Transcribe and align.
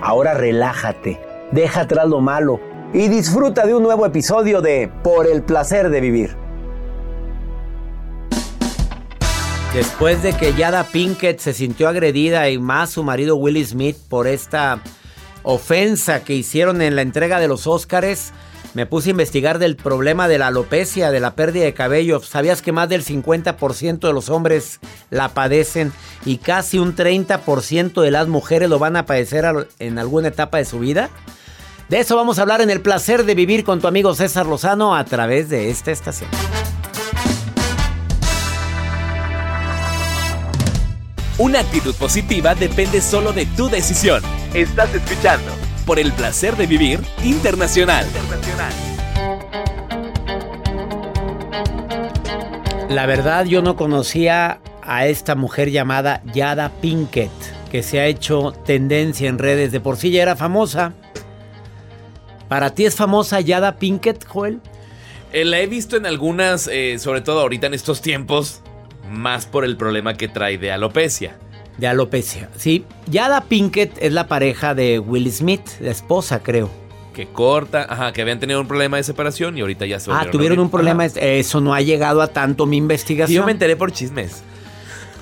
Ahora 0.00 0.34
relájate, 0.34 1.20
deja 1.50 1.80
atrás 1.82 2.08
lo 2.08 2.20
malo 2.20 2.60
y 2.92 3.08
disfruta 3.08 3.66
de 3.66 3.74
un 3.74 3.82
nuevo 3.82 4.06
episodio 4.06 4.60
de 4.60 4.90
Por 5.02 5.26
el 5.26 5.42
placer 5.42 5.90
de 5.90 6.00
vivir. 6.00 6.36
Después 9.74 10.22
de 10.22 10.32
que 10.32 10.54
Yada 10.54 10.84
Pinkett 10.84 11.40
se 11.40 11.52
sintió 11.52 11.88
agredida 11.88 12.48
y 12.48 12.58
más 12.58 12.90
su 12.90 13.02
marido 13.02 13.36
Willie 13.36 13.64
Smith 13.66 13.96
por 14.08 14.26
esta 14.26 14.80
ofensa 15.42 16.24
que 16.24 16.34
hicieron 16.34 16.80
en 16.80 16.96
la 16.96 17.02
entrega 17.02 17.38
de 17.38 17.48
los 17.48 17.66
Óscares, 17.66 18.32
me 18.74 18.86
puse 18.86 19.08
a 19.08 19.12
investigar 19.12 19.58
del 19.58 19.76
problema 19.76 20.28
de 20.28 20.38
la 20.38 20.48
alopecia, 20.48 21.10
de 21.10 21.20
la 21.20 21.34
pérdida 21.34 21.64
de 21.64 21.74
cabello. 21.74 22.20
¿Sabías 22.20 22.62
que 22.62 22.72
más 22.72 22.88
del 22.88 23.04
50% 23.04 24.00
de 24.00 24.12
los 24.12 24.28
hombres 24.28 24.80
la 25.10 25.30
padecen 25.30 25.92
y 26.24 26.38
casi 26.38 26.78
un 26.78 26.94
30% 26.94 28.00
de 28.02 28.10
las 28.10 28.28
mujeres 28.28 28.68
lo 28.68 28.78
van 28.78 28.96
a 28.96 29.06
padecer 29.06 29.68
en 29.78 29.98
alguna 29.98 30.28
etapa 30.28 30.58
de 30.58 30.64
su 30.64 30.78
vida? 30.78 31.10
De 31.88 32.00
eso 32.00 32.16
vamos 32.16 32.38
a 32.38 32.42
hablar 32.42 32.60
en 32.60 32.70
el 32.70 32.82
placer 32.82 33.24
de 33.24 33.34
vivir 33.34 33.64
con 33.64 33.80
tu 33.80 33.86
amigo 33.88 34.14
César 34.14 34.46
Lozano 34.46 34.94
a 34.94 35.04
través 35.04 35.48
de 35.48 35.70
esta 35.70 35.90
estación. 35.90 36.28
Una 41.38 41.60
actitud 41.60 41.94
positiva 41.94 42.54
depende 42.54 43.00
solo 43.00 43.32
de 43.32 43.46
tu 43.46 43.68
decisión. 43.68 44.22
Estás 44.52 44.92
escuchando 44.94 45.67
por 45.88 45.98
el 45.98 46.12
placer 46.12 46.54
de 46.58 46.66
vivir 46.66 47.00
internacional. 47.24 48.04
La 52.90 53.06
verdad 53.06 53.46
yo 53.46 53.62
no 53.62 53.74
conocía 53.74 54.60
a 54.82 55.06
esta 55.06 55.34
mujer 55.34 55.70
llamada 55.70 56.20
Yada 56.34 56.72
Pinkett, 56.82 57.30
que 57.72 57.82
se 57.82 58.00
ha 58.00 58.06
hecho 58.06 58.52
tendencia 58.66 59.30
en 59.30 59.38
redes. 59.38 59.72
De 59.72 59.80
por 59.80 59.96
sí 59.96 60.10
ya 60.10 60.20
era 60.20 60.36
famosa. 60.36 60.92
¿Para 62.50 62.74
ti 62.74 62.84
es 62.84 62.94
famosa 62.94 63.40
Yada 63.40 63.78
Pinkett, 63.78 64.26
Joel? 64.26 64.60
Eh, 65.32 65.46
la 65.46 65.58
he 65.60 65.66
visto 65.66 65.96
en 65.96 66.04
algunas, 66.04 66.68
eh, 66.70 66.98
sobre 66.98 67.22
todo 67.22 67.40
ahorita 67.40 67.66
en 67.66 67.72
estos 67.72 68.02
tiempos, 68.02 68.60
más 69.10 69.46
por 69.46 69.64
el 69.64 69.78
problema 69.78 70.18
que 70.18 70.28
trae 70.28 70.58
de 70.58 70.70
alopecia. 70.70 71.38
De 71.78 71.86
alopecia. 71.86 72.48
Sí, 72.56 72.84
Yada 73.10 73.40
Pinkett 73.42 73.96
es 74.00 74.12
la 74.12 74.26
pareja 74.26 74.74
de 74.74 74.98
Will 74.98 75.30
Smith, 75.32 75.62
la 75.80 75.90
esposa, 75.92 76.42
creo. 76.42 76.68
Que 77.14 77.26
corta, 77.26 77.86
ajá, 77.88 78.12
que 78.12 78.22
habían 78.22 78.38
tenido 78.40 78.60
un 78.60 78.68
problema 78.68 78.96
de 78.96 79.02
separación 79.04 79.56
y 79.56 79.60
ahorita 79.60 79.86
ya 79.86 79.98
se 79.98 80.10
Ah, 80.12 80.26
tuvieron 80.30 80.58
un 80.58 80.70
problema. 80.70 81.04
Ajá. 81.04 81.20
Eso 81.20 81.60
no 81.60 81.74
ha 81.74 81.80
llegado 81.80 82.20
a 82.22 82.28
tanto 82.28 82.66
mi 82.66 82.76
investigación. 82.76 83.36
yo 83.42 83.46
me 83.46 83.52
enteré 83.52 83.74
por 83.76 83.90
chismes. 83.92 84.42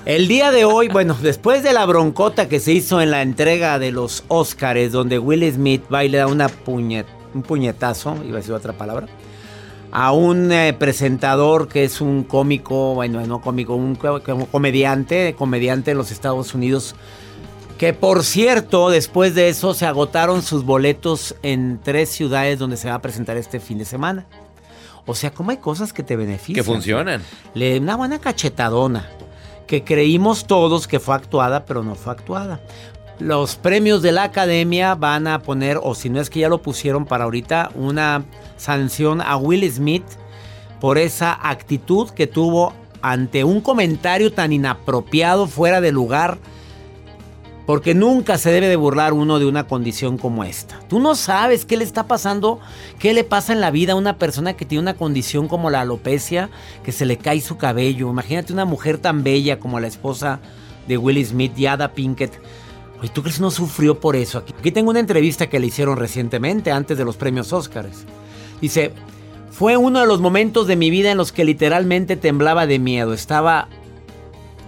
El 0.05 0.27
día 0.27 0.51
de 0.51 0.63
hoy, 0.63 0.87
bueno, 0.87 1.17
después 1.21 1.63
de 1.63 1.73
la 1.73 1.85
broncota 1.85 2.47
que 2.47 2.59
se 2.59 2.71
hizo 2.71 3.01
en 3.01 3.11
la 3.11 3.21
entrega 3.21 3.77
de 3.77 3.91
los 3.91 4.23
Óscares, 4.29 4.91
donde 4.91 5.19
Will 5.19 5.51
Smith 5.51 5.83
va 5.93 6.05
y 6.05 6.09
le 6.09 6.17
da 6.19 6.27
una 6.27 6.47
puñet, 6.49 7.05
un 7.33 7.41
puñetazo, 7.43 8.15
iba 8.25 8.35
a 8.35 8.39
decir 8.41 8.53
otra 8.53 8.73
palabra, 8.73 9.07
a 9.91 10.11
un 10.11 10.51
eh, 10.51 10.73
presentador 10.73 11.67
que 11.67 11.83
es 11.83 12.01
un 12.01 12.23
cómico, 12.23 12.95
bueno, 12.95 13.25
no 13.25 13.41
cómico, 13.41 13.75
un 13.75 13.95
comediante, 13.95 15.35
comediante 15.37 15.91
de 15.91 15.95
los 15.95 16.11
Estados 16.11 16.53
Unidos, 16.53 16.95
que 17.77 17.93
por 17.93 18.23
cierto, 18.23 18.89
después 18.89 19.35
de 19.35 19.49
eso 19.49 19.73
se 19.73 19.85
agotaron 19.85 20.41
sus 20.41 20.63
boletos 20.65 21.35
en 21.43 21.79
tres 21.83 22.09
ciudades 22.09 22.59
donde 22.59 22.77
se 22.77 22.89
va 22.89 22.95
a 22.95 23.01
presentar 23.01 23.37
este 23.37 23.59
fin 23.59 23.77
de 23.77 23.85
semana. 23.85 24.25
O 25.05 25.15
sea, 25.15 25.31
¿cómo 25.31 25.51
hay 25.51 25.57
cosas 25.57 25.93
que 25.93 26.03
te 26.03 26.15
benefician? 26.15 26.55
Que 26.55 26.63
funcionan. 26.63 27.21
Le 27.53 27.79
una 27.79 27.95
buena 27.95 28.19
cachetadona 28.19 29.07
que 29.67 29.83
creímos 29.83 30.47
todos 30.47 30.87
que 30.87 30.99
fue 30.99 31.15
actuada, 31.15 31.65
pero 31.65 31.83
no 31.83 31.95
fue 31.95 32.13
actuada. 32.13 32.59
Los 33.19 33.55
premios 33.55 34.03
de 34.03 34.11
la 34.11 34.23
academia 34.23 34.93
van 34.93 35.25
a 35.25 35.39
poner, 35.39 35.79
o 35.81 35.95
si 35.95 36.09
no 36.09 36.21
es 36.21 36.29
que 36.29 36.41
ya 36.41 36.49
lo 36.49 36.61
pusieron 36.61 37.05
para 37.05 37.23
ahorita, 37.23 37.71
una 37.73 38.25
sanción 38.57 39.21
a 39.21 39.37
Will 39.37 39.69
Smith 39.71 40.05
por 40.79 40.99
esa 40.99 41.37
actitud 41.49 42.11
que 42.11 42.27
tuvo 42.27 42.73
ante 43.01 43.43
un 43.43 43.61
comentario 43.61 44.31
tan 44.31 44.53
inapropiado, 44.53 45.47
fuera 45.47 45.81
de 45.81 45.91
lugar. 45.91 46.37
Porque 47.65 47.93
nunca 47.93 48.37
se 48.37 48.51
debe 48.51 48.69
de 48.69 48.77
burlar 48.77 49.11
uno 49.11 49.39
de 49.39 49.45
una 49.45 49.67
condición 49.67 50.17
como 50.17 50.45
esta. 50.45 50.79
Tú 50.87 50.99
no 50.99 51.15
sabes 51.15 51.65
qué 51.65 51.75
le 51.75 51.83
está 51.83 52.07
pasando, 52.07 52.61
qué 52.97 53.13
le 53.13 53.25
pasa 53.25 53.51
en 53.51 53.59
la 53.59 53.71
vida 53.71 53.91
a 53.91 53.97
una 53.97 54.17
persona 54.17 54.53
que 54.53 54.63
tiene 54.63 54.83
una 54.83 54.93
condición 54.93 55.49
como 55.49 55.69
la 55.69 55.81
alopecia, 55.81 56.49
que 56.83 56.93
se 56.93 57.05
le 57.05 57.17
cae 57.17 57.41
su 57.41 57.57
cabello. 57.57 58.09
Imagínate 58.09 58.53
una 58.53 58.63
mujer 58.63 58.99
tan 58.99 59.21
bella 59.23 59.59
como 59.59 59.81
la 59.81 59.87
esposa 59.87 60.39
de 60.87 60.97
Will 60.97 61.25
Smith, 61.25 61.55
Yada 61.57 61.93
Pinkett. 61.93 62.39
Oye, 62.99 63.09
¿tú 63.09 63.21
crees 63.21 63.39
no 63.39 63.51
sufrió 63.51 63.99
por 63.99 64.15
eso? 64.15 64.39
Aquí, 64.39 64.53
aquí 64.57 64.71
tengo 64.71 64.89
una 64.89 64.99
entrevista 64.99 65.47
que 65.47 65.59
le 65.59 65.67
hicieron 65.67 65.97
recientemente, 65.97 66.71
antes 66.71 66.97
de 66.97 67.05
los 67.05 67.17
premios 67.17 67.53
Óscares. 67.53 68.05
Dice, 68.61 68.91
fue 69.51 69.77
uno 69.77 69.99
de 69.99 70.07
los 70.07 70.19
momentos 70.19 70.67
de 70.67 70.75
mi 70.75 70.89
vida 70.89 71.11
en 71.11 71.17
los 71.17 71.31
que 71.31 71.45
literalmente 71.45 72.15
temblaba 72.15 72.65
de 72.65 72.79
miedo. 72.79 73.13
Estaba 73.13 73.67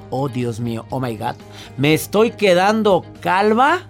Oh, 0.09 0.28
Dios 0.28 0.59
mío, 0.59 0.85
oh 0.90 1.00
my 1.00 1.16
God. 1.16 1.35
Me 1.78 1.94
estoy 1.94 2.31
quedando 2.31 3.06
calva. 3.22 3.81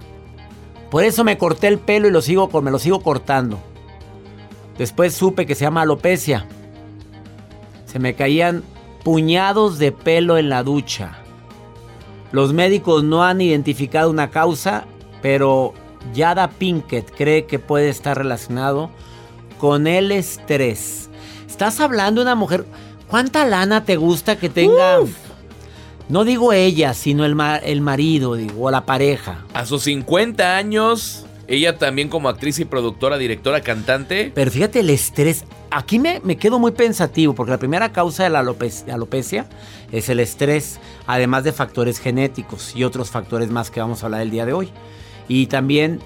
Por 0.91 1.03
eso 1.03 1.24
me 1.24 1.38
corté 1.38 1.68
el 1.68 1.80
pelo 1.80 2.07
y 2.07 2.12
lo 2.12 2.21
sigo, 2.21 2.50
me 2.62 2.71
lo 2.71 2.80
sigo 2.80 3.01
cortando. 3.01 3.59
Después 4.77 5.13
supe 5.13 5.45
que 5.45 5.56
se 5.56 5.65
llama 5.65 5.81
alopecia. 5.81 6.45
Se 7.86 8.00
me 8.00 8.15
caían 8.15 8.63
puñados 9.03 9.80
de 9.80 9.91
pelo 9.91 10.38
en 10.38 10.50
la 10.50 10.63
ducha. 10.63 11.19
Los 12.31 12.53
médicos 12.53 13.03
no 13.03 13.23
han 13.23 13.41
identificado 13.41 14.09
una 14.09 14.29
causa, 14.29 14.85
pero 15.21 15.73
Yada 16.13 16.49
Pinkett 16.49 17.11
cree 17.15 17.45
que 17.45 17.59
puede 17.59 17.89
estar 17.89 18.17
relacionado 18.17 18.89
con 19.57 19.87
el 19.87 20.11
estrés. 20.11 21.09
Estás 21.47 21.79
hablando 21.79 22.21
de 22.21 22.25
una 22.27 22.35
mujer. 22.35 22.65
¿Cuánta 23.07 23.45
lana 23.45 23.83
te 23.83 23.95
gusta 23.97 24.37
que 24.37 24.49
tenga? 24.49 24.99
No 26.07 26.23
digo 26.23 26.53
ella, 26.53 26.93
sino 26.93 27.25
el, 27.25 27.35
ma- 27.35 27.57
el 27.57 27.81
marido, 27.81 28.35
digo, 28.35 28.65
o 28.65 28.71
la 28.71 28.85
pareja. 28.85 29.45
A 29.53 29.65
sus 29.65 29.83
50 29.83 30.55
años, 30.57 31.25
ella 31.50 31.78
también 31.78 32.10
como 32.10 32.30
actriz 32.30 32.60
y 32.60 32.66
productora, 32.66 33.18
directora, 33.18 33.62
cantante. 33.62 34.31
Pero 34.34 34.51
fíjate 34.51 34.81
el 34.81 34.90
estrés. 34.92 35.46
Aquí 35.72 35.98
me, 35.98 36.22
me 36.24 36.38
quedo 36.38 36.60
muy 36.60 36.72
pensativo, 36.72 37.34
porque 37.34 37.51
la 37.51 37.57
primera 37.57 37.92
causa 37.92 38.24
de 38.24 38.30
la 38.30 38.40
alopecia 38.40 39.48
es 39.92 40.10
el 40.10 40.19
estrés, 40.19 40.80
además 41.07 41.44
de 41.44 41.51
factores 41.51 42.00
genéticos 42.00 42.75
y 42.75 42.84
otros 42.84 43.10
factores 43.10 43.50
más 43.50 43.72
que 43.72 43.80
vamos 43.80 44.04
a 44.04 44.06
hablar 44.06 44.22
el 44.22 44.30
día 44.30 44.46
de 44.46 44.54
hoy. 44.54 44.69
Y 45.28 45.48
también, 45.48 46.00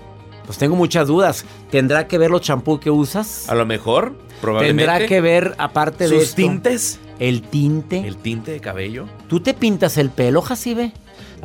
pues 0.46 0.58
tengo 0.58 0.76
muchas 0.76 1.08
dudas. 1.08 1.46
¿Tendrá 1.70 2.08
que 2.08 2.18
ver 2.18 2.32
los 2.32 2.42
champú 2.42 2.80
que 2.80 2.90
usas? 2.90 3.50
A 3.50 3.56
lo 3.56 3.66
mejor, 3.66 4.16
probablemente. 4.42 4.86
¿Tendrá 4.92 5.08
que 5.08 5.22
ver, 5.22 5.56
aparte 5.58 6.06
de 6.06 6.10
sus 6.10 6.24
esto, 6.24 6.36
tintes. 6.38 7.00
el 7.20 7.42
tinte? 7.42 8.00
El 8.08 8.16
tinte 8.18 8.52
de 8.52 8.62
cabello. 8.62 9.08
¿Tú 9.28 9.42
te 9.42 9.54
pintas 9.54 9.98
el 9.98 10.10
pelo, 10.10 10.42
Jacibe? 10.42 10.94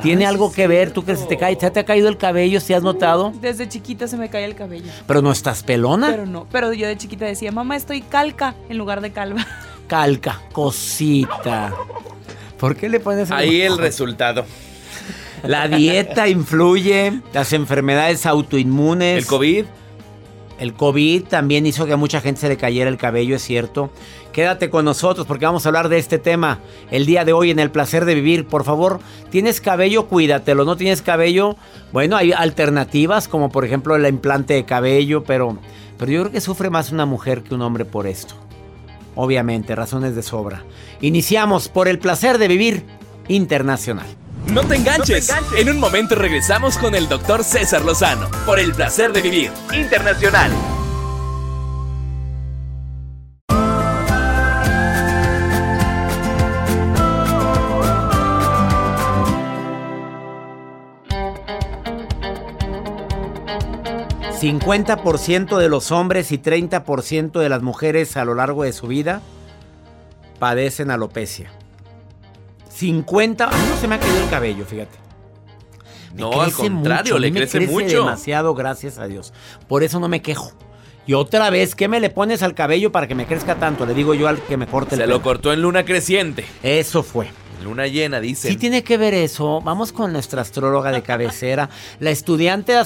¿Tiene 0.01 0.25
algo 0.25 0.51
que 0.51 0.67
ver? 0.67 0.91
¿Tú 0.91 1.03
crees 1.03 1.19
que 1.19 1.23
se 1.23 1.29
te 1.29 1.37
cae? 1.37 1.59
¿Se 1.59 1.69
te 1.71 1.79
ha 1.79 1.85
caído 1.85 2.07
el 2.07 2.17
cabello, 2.17 2.59
si 2.59 2.73
has 2.73 2.83
notado? 2.83 3.33
Desde 3.41 3.67
chiquita 3.67 4.07
se 4.07 4.17
me 4.17 4.29
cae 4.29 4.45
el 4.45 4.55
cabello. 4.55 4.91
Pero 5.05 5.21
no 5.21 5.31
estás 5.31 5.63
pelona. 5.63 6.09
Pero 6.09 6.25
no, 6.25 6.47
pero 6.51 6.71
yo 6.73 6.87
de 6.87 6.97
chiquita 6.97 7.25
decía, 7.25 7.51
mamá, 7.51 7.75
estoy 7.75 8.01
calca 8.01 8.55
en 8.69 8.77
lugar 8.77 9.01
de 9.01 9.11
calva. 9.11 9.45
Calca, 9.87 10.39
cosita. 10.51 11.73
¿Por 12.59 12.75
qué 12.75 12.89
le 12.89 12.99
pones 12.99 13.31
Ahí 13.31 13.61
el 13.61 13.79
resultado. 13.79 14.45
La 15.43 15.67
dieta 15.67 16.27
influye, 16.27 17.21
las 17.33 17.53
enfermedades 17.53 18.27
autoinmunes. 18.27 19.17
El 19.17 19.25
COVID. 19.25 19.65
El 20.59 20.73
COVID 20.73 21.23
también 21.23 21.65
hizo 21.65 21.85
que 21.85 21.93
a 21.93 21.97
mucha 21.97 22.21
gente 22.21 22.41
se 22.41 22.49
le 22.49 22.57
cayera 22.57 22.89
el 22.89 22.97
cabello, 22.97 23.37
es 23.37 23.41
cierto. 23.41 23.89
Quédate 24.39 24.69
con 24.69 24.85
nosotros 24.85 25.27
porque 25.27 25.43
vamos 25.43 25.65
a 25.65 25.69
hablar 25.69 25.89
de 25.89 25.97
este 25.97 26.17
tema 26.17 26.59
el 26.91 27.05
día 27.05 27.25
de 27.25 27.33
hoy 27.33 27.51
en 27.51 27.59
el 27.59 27.71
placer 27.71 28.05
de 28.05 28.15
vivir. 28.15 28.47
Por 28.47 28.63
favor, 28.63 29.01
¿tienes 29.29 29.59
cabello? 29.59 30.07
Cuídatelo. 30.07 30.63
¿No 30.63 30.77
tienes 30.77 31.01
cabello? 31.01 31.57
Bueno, 31.91 32.15
hay 32.15 32.31
alternativas 32.31 33.27
como 33.27 33.51
por 33.51 33.65
ejemplo 33.65 33.97
el 33.97 34.07
implante 34.07 34.53
de 34.53 34.63
cabello, 34.63 35.25
pero, 35.25 35.57
pero 35.97 36.09
yo 36.09 36.21
creo 36.21 36.31
que 36.31 36.39
sufre 36.39 36.69
más 36.69 36.93
una 36.93 37.05
mujer 37.05 37.43
que 37.43 37.53
un 37.53 37.61
hombre 37.61 37.83
por 37.83 38.07
esto. 38.07 38.35
Obviamente, 39.13 39.75
razones 39.75 40.15
de 40.15 40.23
sobra. 40.23 40.63
Iniciamos 41.01 41.67
por 41.67 41.89
el 41.89 41.99
placer 41.99 42.37
de 42.37 42.47
vivir 42.47 42.85
internacional. 43.27 44.07
No 44.47 44.61
te 44.61 44.77
enganches. 44.77 45.35
En 45.57 45.67
un 45.67 45.81
momento 45.81 46.15
regresamos 46.15 46.77
con 46.77 46.95
el 46.95 47.09
doctor 47.09 47.43
César 47.43 47.83
Lozano 47.83 48.29
por 48.45 48.57
el 48.57 48.71
placer 48.71 49.11
de 49.11 49.21
vivir 49.21 49.51
internacional. 49.73 50.78
¿50% 64.39 65.57
de 65.57 65.69
los 65.69 65.91
hombres 65.91 66.31
y 66.31 66.37
30% 66.37 67.39
de 67.39 67.49
las 67.49 67.61
mujeres 67.61 68.15
a 68.17 68.25
lo 68.25 68.35
largo 68.35 68.63
de 68.63 68.73
su 68.73 68.87
vida 68.87 69.21
padecen 70.39 70.91
alopecia. 70.91 71.51
50, 72.69 73.45
a 73.45 73.49
mí 73.51 73.63
no 73.69 73.75
se 73.77 73.87
me 73.87 73.95
ha 73.95 73.99
caído 73.99 74.23
el 74.23 74.29
cabello, 74.29 74.65
fíjate. 74.65 74.97
Me 76.13 76.21
No, 76.21 76.41
al 76.41 76.53
contrario, 76.53 77.13
mucho, 77.15 77.19
le 77.19 77.31
crece 77.31 77.59
mucho. 77.67 77.99
demasiado, 78.05 78.55
gracias 78.55 78.97
a 78.97 79.07
Dios. 79.07 79.33
Por 79.67 79.83
eso 79.83 79.99
no 79.99 80.07
me 80.07 80.21
quejo. 80.21 80.51
Y 81.05 81.13
otra 81.13 81.49
vez, 81.49 81.75
¿qué 81.75 81.87
me 81.87 81.99
le 81.99 82.09
pones 82.09 82.41
al 82.43 82.53
cabello 82.53 82.91
para 82.91 83.07
que 83.07 83.15
me 83.15 83.25
crezca 83.25 83.55
tanto? 83.55 83.85
Le 83.85 83.93
digo 83.93 84.13
yo 84.13 84.27
al 84.27 84.39
que 84.41 84.57
me 84.57 84.67
corte 84.67 84.95
el 84.95 85.01
Se 85.01 85.03
pelo. 85.05 85.17
lo 85.17 85.21
cortó 85.23 85.51
en 85.51 85.61
luna 85.61 85.83
creciente. 85.83 86.45
Eso 86.63 87.03
fue. 87.03 87.27
En 87.59 87.65
luna 87.65 87.87
llena, 87.87 88.19
dice. 88.21 88.49
Sí 88.49 88.57
tiene 88.57 88.83
que 88.83 88.97
ver 88.97 89.13
eso. 89.13 89.59
Vamos 89.61 89.91
con 89.91 90.13
nuestra 90.13 90.41
astróloga 90.41 90.91
de 90.91 91.01
cabecera, 91.01 91.69
la 91.99 92.09
estudiante 92.09 92.71
de 92.71 92.77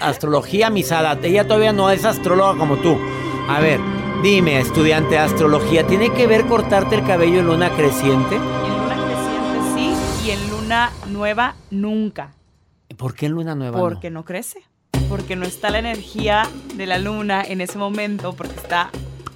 astrología 0.00 0.70
Misada. 0.70 1.18
Ella 1.22 1.44
todavía 1.44 1.72
no 1.72 1.90
es 1.90 2.04
astróloga 2.04 2.58
como 2.58 2.76
tú. 2.78 2.98
A 3.48 3.60
ver, 3.60 3.80
dime, 4.22 4.58
estudiante 4.58 5.10
de 5.10 5.18
astrología, 5.18 5.86
¿tiene 5.86 6.10
que 6.10 6.26
ver 6.26 6.46
cortarte 6.46 6.94
el 6.94 7.04
cabello 7.04 7.40
en 7.40 7.46
luna 7.46 7.68
creciente? 7.76 8.36
En 8.36 8.42
luna 8.42 8.96
creciente 8.96 9.74
sí 9.74 10.26
y 10.26 10.30
en 10.30 10.50
luna 10.50 10.90
nueva 11.08 11.54
nunca. 11.70 12.32
¿Por 12.96 13.14
qué 13.14 13.26
en 13.26 13.32
luna 13.32 13.54
nueva? 13.54 13.76
no? 13.76 13.84
Porque 13.84 14.10
no 14.10 14.24
crece. 14.24 14.62
Porque 15.10 15.36
no 15.36 15.44
está 15.44 15.68
la 15.68 15.80
energía 15.80 16.48
de 16.74 16.86
la 16.86 16.98
luna 16.98 17.42
en 17.42 17.60
ese 17.60 17.76
momento, 17.76 18.32
porque 18.32 18.56
está, 18.56 18.90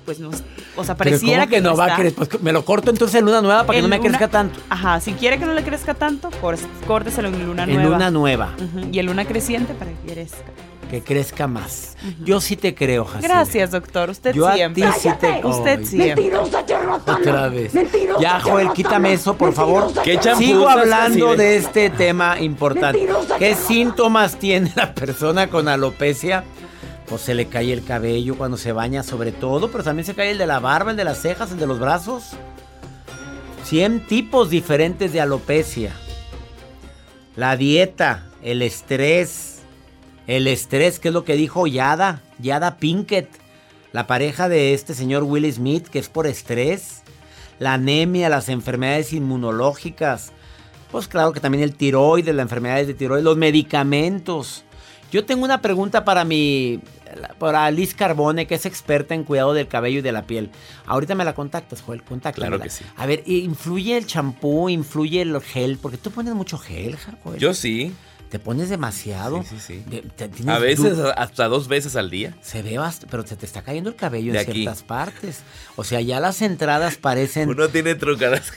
pues 0.08 0.20
no, 0.20 0.31
o 0.31 0.84
sea, 0.84 0.96
Pero 0.96 1.10
pareciera 1.10 1.43
¿cómo 1.43 1.50
que, 1.50 1.60
no 1.60 1.76
va 1.76 1.93
a 1.93 1.96
crecer? 1.96 2.14
Pues 2.14 2.40
me 2.43 2.50
lo 2.50 2.64
corto 2.64 2.88
entonces 2.88 3.16
en 3.19 3.26
luna 3.26 3.43
nueva 3.43 3.64
para 3.66 3.75
que 3.75 3.81
En 3.81 3.82
no 3.84 3.88
me 3.90 3.99
luna- 3.99 4.08
crezca 4.08 4.28
tanto. 4.28 4.58
Ajá, 4.70 5.00
si 5.00 5.12
quiere 5.12 5.38
que 5.38 5.44
no 5.44 5.52
le 5.52 5.62
crezca 5.62 5.93
tanto, 5.93 6.31
cor- 6.40 6.56
córteselo 6.87 7.28
en 7.28 7.44
luna 7.46 7.64
En 7.64 7.75
nueva. 7.75 7.90
luna 7.90 8.10
nueva, 8.10 8.55
Y 8.90 8.99
en 9.00 9.05
luna 9.05 9.26
creciente 9.26 9.75
para 9.75 9.90
que 9.90 10.10
crezca. 10.14 10.38
que 10.90 11.02
crezca 11.02 11.46
más. 11.46 11.99
Yo 12.25 12.40
sí 12.40 12.56
te 12.56 12.75
creo, 12.75 13.05
Jacibe. 13.05 13.28
Gracias, 13.28 13.70
doctor. 13.70 14.08
Usted 14.08 14.32
Yo 14.34 14.49
a 14.49 14.55
siempre. 14.55 14.84
ti 14.84 14.88
sí 14.99 15.10
te- 15.20 15.46
Usted 15.46 15.78
Ay. 15.81 15.84
siempre. 15.87 16.32
Otra 17.06 17.49
vez. 17.50 17.72
Ya, 18.19 18.40
Joel, 18.40 18.72
quítame 18.72 19.12
eso, 19.12 19.37
por 19.37 19.52
favor. 19.52 19.93
¿Qué 20.02 20.19
Sigo 20.38 20.66
hablando 20.70 21.37
de 21.37 21.56
este 21.58 21.90
tema 21.90 22.40
importante. 22.40 23.06
¿Qué 23.38 23.55
síntomas 23.55 24.37
tiene 24.38 24.72
la 24.75 24.94
persona 24.94 25.50
con 25.50 25.69
alopecia? 25.69 26.44
Pues 27.08 27.22
se 27.22 27.34
le 27.34 27.46
cae 27.46 27.72
el 27.72 27.84
cabello 27.84 28.37
cuando 28.37 28.56
se 28.56 28.72
baña, 28.72 29.02
sobre 29.02 29.32
todo, 29.32 29.70
pero 29.70 29.82
también 29.82 30.05
se 30.05 30.14
cae 30.14 30.31
el 30.31 30.38
de 30.38 30.46
la 30.46 30.60
barba, 30.60 30.90
el 30.90 30.96
de 30.96 31.05
las 31.05 31.22
cejas, 31.22 31.50
el 31.52 31.58
de 31.58 31.66
los 31.66 31.78
brazos. 31.78 32.32
100 33.64 34.06
tipos 34.06 34.50
diferentes 34.50 35.12
de 35.12 35.20
alopecia. 35.20 35.93
La 37.37 37.56
dieta, 37.56 38.26
el 38.43 38.62
estrés. 38.62 39.60
El 40.26 40.46
estrés, 40.46 40.99
que 40.99 41.08
es 41.08 41.14
lo 41.14 41.25
que 41.25 41.37
dijo 41.37 41.66
Yada, 41.66 42.22
Yada 42.38 42.76
Pinkett, 42.76 43.31
la 43.93 44.06
pareja 44.06 44.49
de 44.49 44.75
este 44.75 44.93
señor 44.93 45.22
Will 45.22 45.50
Smith, 45.50 45.88
que 45.88 45.99
es 45.99 46.08
por 46.08 46.26
estrés. 46.26 47.02
La 47.58 47.75
anemia, 47.75 48.28
las 48.28 48.49
enfermedades 48.49 49.12
inmunológicas. 49.12 50.32
Pues 50.90 51.08
claro 51.08 51.32
que 51.32 51.40
también 51.40 51.64
el 51.64 51.75
tiroides, 51.75 52.34
las 52.34 52.44
enfermedades 52.44 52.87
de 52.87 52.94
tiroides, 52.94 53.25
los 53.25 53.37
medicamentos. 53.37 54.64
Yo 55.10 55.25
tengo 55.25 55.44
una 55.44 55.60
pregunta 55.62 56.05
para 56.05 56.25
mi. 56.25 56.81
Para 57.38 57.70
Liz 57.70 57.94
Carbone, 57.94 58.46
que 58.46 58.55
es 58.56 58.66
experta 58.66 59.14
en 59.14 59.25
cuidado 59.25 59.55
del 59.55 59.66
cabello 59.66 60.00
y 60.00 60.02
de 60.02 60.12
la 60.12 60.26
piel. 60.26 60.50
Ahorita 60.87 61.14
me 61.14 61.25
la 61.25 61.34
contactas, 61.34 61.81
Joel, 61.81 62.02
contáctamela. 62.02 62.56
Claro 62.56 62.62
que 62.62 62.69
sí. 62.70 62.84
A 62.96 63.06
ver, 63.06 63.22
¿influye 63.26 63.96
el 63.96 64.06
champú? 64.06 64.69
¿Influye 64.69 65.22
el 65.22 65.40
gel? 65.40 65.78
Porque 65.81 65.96
tú 65.96 66.10
pones 66.10 66.34
mucho 66.34 66.58
gel, 66.58 66.99
Joel. 67.25 67.40
Yo 67.40 67.55
sí. 67.55 67.94
¿Te 68.28 68.38
pones 68.38 68.69
demasiado? 68.69 69.43
Sí, 69.43 69.56
sí, 69.58 69.82
sí. 69.88 70.02
Te- 70.16 70.31
A 70.50 70.58
veces 70.58 70.99
hasta 71.16 71.49
dos 71.49 71.66
veces 71.66 71.96
al 71.96 72.10
día. 72.10 72.37
Se 72.43 72.60
ve 72.62 72.78
bast- 72.78 73.06
pero 73.10 73.26
se 73.26 73.37
te 73.37 73.46
está 73.46 73.62
cayendo 73.62 73.88
el 73.88 73.96
cabello 73.96 74.34
De 74.34 74.40
en 74.43 74.44
aquí. 74.50 74.52
ciertas 74.64 74.82
partes. 74.82 75.40
O 75.76 75.84
sea, 75.84 76.02
ya 76.02 76.20
las 76.20 76.43
entradas 76.43 76.96
parecen, 76.96 77.49
Uno 77.49 77.69
tiene 77.69 77.94
trucadas. 77.94 78.52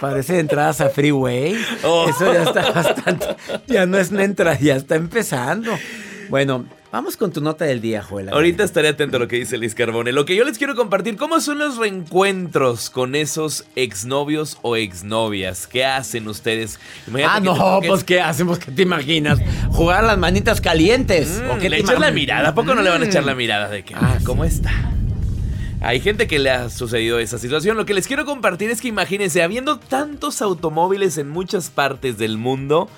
Parecen 0.00 0.36
entradas 0.36 0.80
a 0.80 0.88
freeway. 0.90 1.56
Oh. 1.84 2.06
Eso 2.08 2.32
ya 2.32 2.42
está 2.44 2.70
bastante. 2.70 3.26
Ya 3.66 3.86
no 3.86 3.98
es 3.98 4.10
una 4.10 4.24
entrada, 4.24 4.58
ya 4.58 4.76
está 4.76 4.96
empezando. 4.96 5.72
Bueno, 6.28 6.66
vamos 6.92 7.16
con 7.16 7.32
tu 7.32 7.40
nota 7.40 7.64
del 7.64 7.80
día, 7.80 8.02
Joel. 8.02 8.28
Ahorita 8.28 8.62
estaré 8.62 8.88
atento 8.88 9.16
a 9.16 9.20
lo 9.20 9.28
que 9.28 9.36
dice 9.36 9.56
Liz 9.56 9.74
Carbone. 9.74 10.12
Lo 10.12 10.26
que 10.26 10.36
yo 10.36 10.44
les 10.44 10.58
quiero 10.58 10.74
compartir, 10.74 11.16
¿cómo 11.16 11.40
son 11.40 11.58
los 11.58 11.78
reencuentros 11.78 12.90
con 12.90 13.14
esos 13.14 13.64
exnovios 13.76 14.58
o 14.60 14.76
exnovias? 14.76 15.66
¿Qué 15.66 15.86
hacen 15.86 16.28
ustedes? 16.28 16.78
Imagínate 17.06 17.36
Ah, 17.36 17.40
no, 17.40 17.54
toques- 17.56 17.88
pues 17.88 18.04
¿qué 18.04 18.20
hacemos? 18.20 18.58
¿Qué 18.58 18.70
te 18.72 18.82
imaginas? 18.82 19.38
¿Jugar 19.70 20.04
las 20.04 20.18
manitas 20.18 20.60
calientes? 20.60 21.42
Mm, 21.42 21.50
¿O 21.50 21.58
qué 21.58 21.70
le 21.70 21.76
te 21.78 21.82
echas 21.84 21.98
la 21.98 22.10
mirada. 22.10 22.50
¿A 22.50 22.54
poco 22.54 22.74
no 22.74 22.82
le 22.82 22.90
van 22.90 23.02
a 23.02 23.06
echar 23.06 23.22
Mm. 23.22 23.26
la 23.26 23.34
mirada 23.34 23.68
de 23.70 23.84
que, 23.84 23.94
Ah, 23.94 24.16
ah, 24.16 24.18
¿cómo 24.24 24.44
está? 24.44 24.70
Hay 25.80 26.00
gente 26.00 26.26
que 26.26 26.40
le 26.40 26.50
ha 26.50 26.70
sucedido 26.70 27.20
esa 27.20 27.38
situación. 27.38 27.76
Lo 27.76 27.86
que 27.86 27.94
les 27.94 28.08
quiero 28.08 28.24
compartir 28.24 28.68
es 28.70 28.80
que 28.80 28.88
imagínense, 28.88 29.42
habiendo 29.42 29.78
tantos 29.78 30.42
automóviles 30.42 31.18
en 31.18 31.28
muchas 31.28 31.70
partes 31.70 32.18
del 32.18 32.36
mundo, 32.36 32.88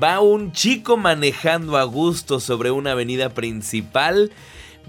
va 0.00 0.20
un 0.20 0.52
chico 0.52 0.96
manejando 0.96 1.76
a 1.76 1.82
gusto 1.82 2.38
sobre 2.38 2.70
una 2.70 2.92
avenida 2.92 3.30
principal, 3.30 4.30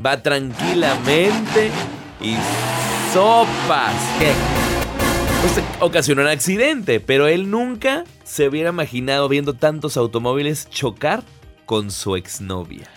va 0.03 0.21
tranquilamente 0.21 1.71
y 2.21 2.35
sopas. 3.11 3.95
¿Qué? 4.19 4.31
Pues 5.41 5.65
ocasionó 5.79 6.21
un 6.21 6.27
accidente, 6.27 6.99
pero 6.99 7.27
él 7.27 7.49
nunca 7.49 8.03
se 8.23 8.47
hubiera 8.47 8.69
imaginado 8.69 9.27
viendo 9.27 9.53
tantos 9.53 9.97
automóviles 9.97 10.69
chocar 10.69 11.23
con 11.65 11.89
su 11.89 12.15
exnovia. 12.15 12.89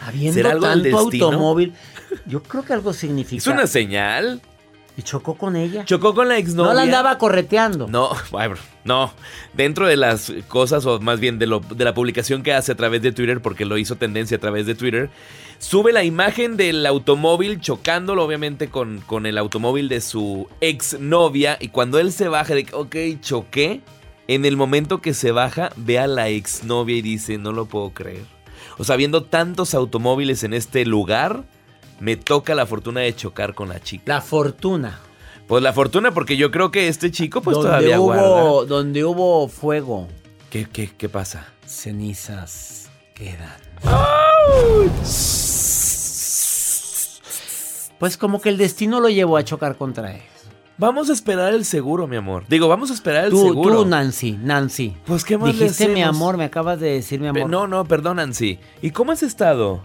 Habiendo 0.00 0.34
¿Será 0.34 0.52
algo 0.52 0.66
tanto 0.66 0.98
automóvil, 0.98 1.74
yo 2.26 2.42
creo 2.42 2.64
que 2.64 2.72
algo 2.72 2.92
significa. 2.92 3.40
Es 3.40 3.46
una 3.46 3.66
señal. 3.66 4.40
Y 4.96 5.02
chocó 5.02 5.36
con 5.36 5.56
ella. 5.56 5.84
Chocó 5.86 6.14
con 6.14 6.28
la 6.28 6.36
exnovia. 6.36 6.72
no 6.72 6.76
la 6.76 6.82
andaba 6.82 7.16
correteando. 7.16 7.88
No, 7.88 8.10
bro, 8.30 8.56
no. 8.84 9.12
Dentro 9.54 9.86
de 9.86 9.96
las 9.96 10.30
cosas, 10.48 10.84
o 10.84 11.00
más 11.00 11.18
bien 11.18 11.38
de, 11.38 11.46
lo, 11.46 11.60
de 11.60 11.84
la 11.84 11.94
publicación 11.94 12.42
que 12.42 12.52
hace 12.52 12.72
a 12.72 12.74
través 12.74 13.00
de 13.00 13.12
Twitter, 13.12 13.40
porque 13.40 13.64
lo 13.64 13.78
hizo 13.78 13.96
tendencia 13.96 14.36
a 14.36 14.40
través 14.40 14.66
de 14.66 14.74
Twitter, 14.74 15.08
sube 15.58 15.92
la 15.92 16.04
imagen 16.04 16.58
del 16.58 16.84
automóvil 16.84 17.60
chocándolo, 17.60 18.22
obviamente, 18.22 18.68
con, 18.68 19.00
con 19.00 19.24
el 19.24 19.38
automóvil 19.38 19.88
de 19.88 20.02
su 20.02 20.48
exnovia. 20.60 21.56
Y 21.58 21.68
cuando 21.68 21.98
él 21.98 22.12
se 22.12 22.28
baja, 22.28 22.54
de 22.54 22.64
que, 22.64 22.74
ok, 22.74 22.96
choqué. 23.20 23.80
En 24.28 24.44
el 24.44 24.56
momento 24.56 25.00
que 25.00 25.14
se 25.14 25.32
baja, 25.32 25.70
ve 25.76 25.98
a 25.98 26.06
la 26.06 26.28
exnovia 26.28 26.96
y 26.96 27.02
dice, 27.02 27.38
no 27.38 27.52
lo 27.52 27.66
puedo 27.66 27.90
creer. 27.90 28.24
O 28.78 28.84
sea, 28.84 28.96
viendo 28.96 29.24
tantos 29.24 29.74
automóviles 29.74 30.44
en 30.44 30.54
este 30.54 30.84
lugar, 30.86 31.44
me 32.02 32.16
toca 32.16 32.56
la 32.56 32.66
fortuna 32.66 33.00
de 33.02 33.14
chocar 33.14 33.54
con 33.54 33.68
la 33.68 33.78
chica. 33.80 34.02
La 34.06 34.20
fortuna. 34.20 34.98
Pues 35.46 35.62
la 35.62 35.72
fortuna, 35.72 36.10
porque 36.10 36.36
yo 36.36 36.50
creo 36.50 36.72
que 36.72 36.88
este 36.88 37.12
chico, 37.12 37.42
pues 37.42 37.54
donde 37.54 37.68
todavía 37.68 38.00
hubo, 38.00 38.06
guarda. 38.06 38.66
donde 38.66 39.04
hubo 39.04 39.46
fuego, 39.46 40.08
¿Qué, 40.50 40.66
qué, 40.68 40.90
qué 40.98 41.08
pasa? 41.08 41.46
cenizas. 41.64 42.90
quedan. 43.14 43.54
Pues 48.00 48.16
como 48.16 48.40
que 48.40 48.48
el 48.48 48.58
destino 48.58 48.98
lo 48.98 49.08
llevó 49.08 49.36
a 49.36 49.44
chocar 49.44 49.76
contra 49.76 50.12
él. 50.12 50.22
Vamos 50.78 51.08
a 51.08 51.12
esperar 51.12 51.54
el 51.54 51.64
seguro, 51.64 52.08
mi 52.08 52.16
amor. 52.16 52.44
Digo, 52.48 52.66
vamos 52.66 52.90
a 52.90 52.94
esperar 52.94 53.26
el 53.26 53.30
Tú, 53.30 53.44
seguro. 53.44 53.82
tú, 53.82 53.86
Nancy, 53.88 54.32
Nancy. 54.32 54.96
Pues, 55.04 55.24
¿qué 55.24 55.38
más 55.38 55.54
le 55.54 55.64
Dijiste 55.66 55.86
mi 55.86 56.02
amor, 56.02 56.36
me 56.36 56.44
acabas 56.44 56.80
de 56.80 56.94
decir 56.94 57.20
mi 57.20 57.28
amor. 57.28 57.48
No, 57.48 57.68
no, 57.68 57.84
perdón, 57.84 58.16
Nancy. 58.16 58.58
¿Y 58.80 58.90
cómo 58.90 59.12
has 59.12 59.22
estado? 59.22 59.82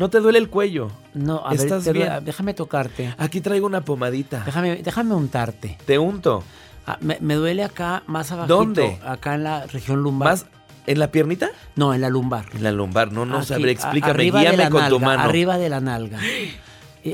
¿No 0.00 0.08
te 0.08 0.18
duele 0.20 0.38
el 0.38 0.48
cuello? 0.48 0.90
No, 1.12 1.42
a 1.44 1.50
ver, 1.50 1.60
¿Estás 1.60 1.84
te- 1.84 1.92
bien? 1.92 2.08
déjame 2.24 2.54
tocarte. 2.54 3.14
Aquí 3.18 3.42
traigo 3.42 3.66
una 3.66 3.82
pomadita. 3.82 4.42
Déjame, 4.46 4.76
déjame 4.76 5.14
untarte. 5.14 5.76
Te 5.84 5.98
unto. 5.98 6.42
Ah, 6.86 6.96
me, 7.02 7.18
me 7.20 7.34
duele 7.34 7.62
acá, 7.62 8.02
más 8.06 8.32
abajito. 8.32 8.56
¿Dónde? 8.56 8.98
Acá 9.04 9.34
en 9.34 9.44
la 9.44 9.66
región 9.66 10.02
lumbar. 10.02 10.30
¿Más 10.30 10.46
en 10.86 10.98
la 10.98 11.10
piernita? 11.12 11.50
No, 11.76 11.92
en 11.92 12.00
la 12.00 12.08
lumbar. 12.08 12.46
En 12.54 12.62
la 12.62 12.72
lumbar. 12.72 13.12
No, 13.12 13.26
no 13.26 13.36
Aquí, 13.36 13.46
sabré. 13.48 13.72
Explícame. 13.72 14.24
Guíame 14.24 14.70
con 14.70 14.88
tu 14.88 14.98
nalga, 15.00 15.06
mano. 15.06 15.22
Arriba 15.24 15.58
de 15.58 15.68
la 15.68 15.80
nalga. 15.82 16.18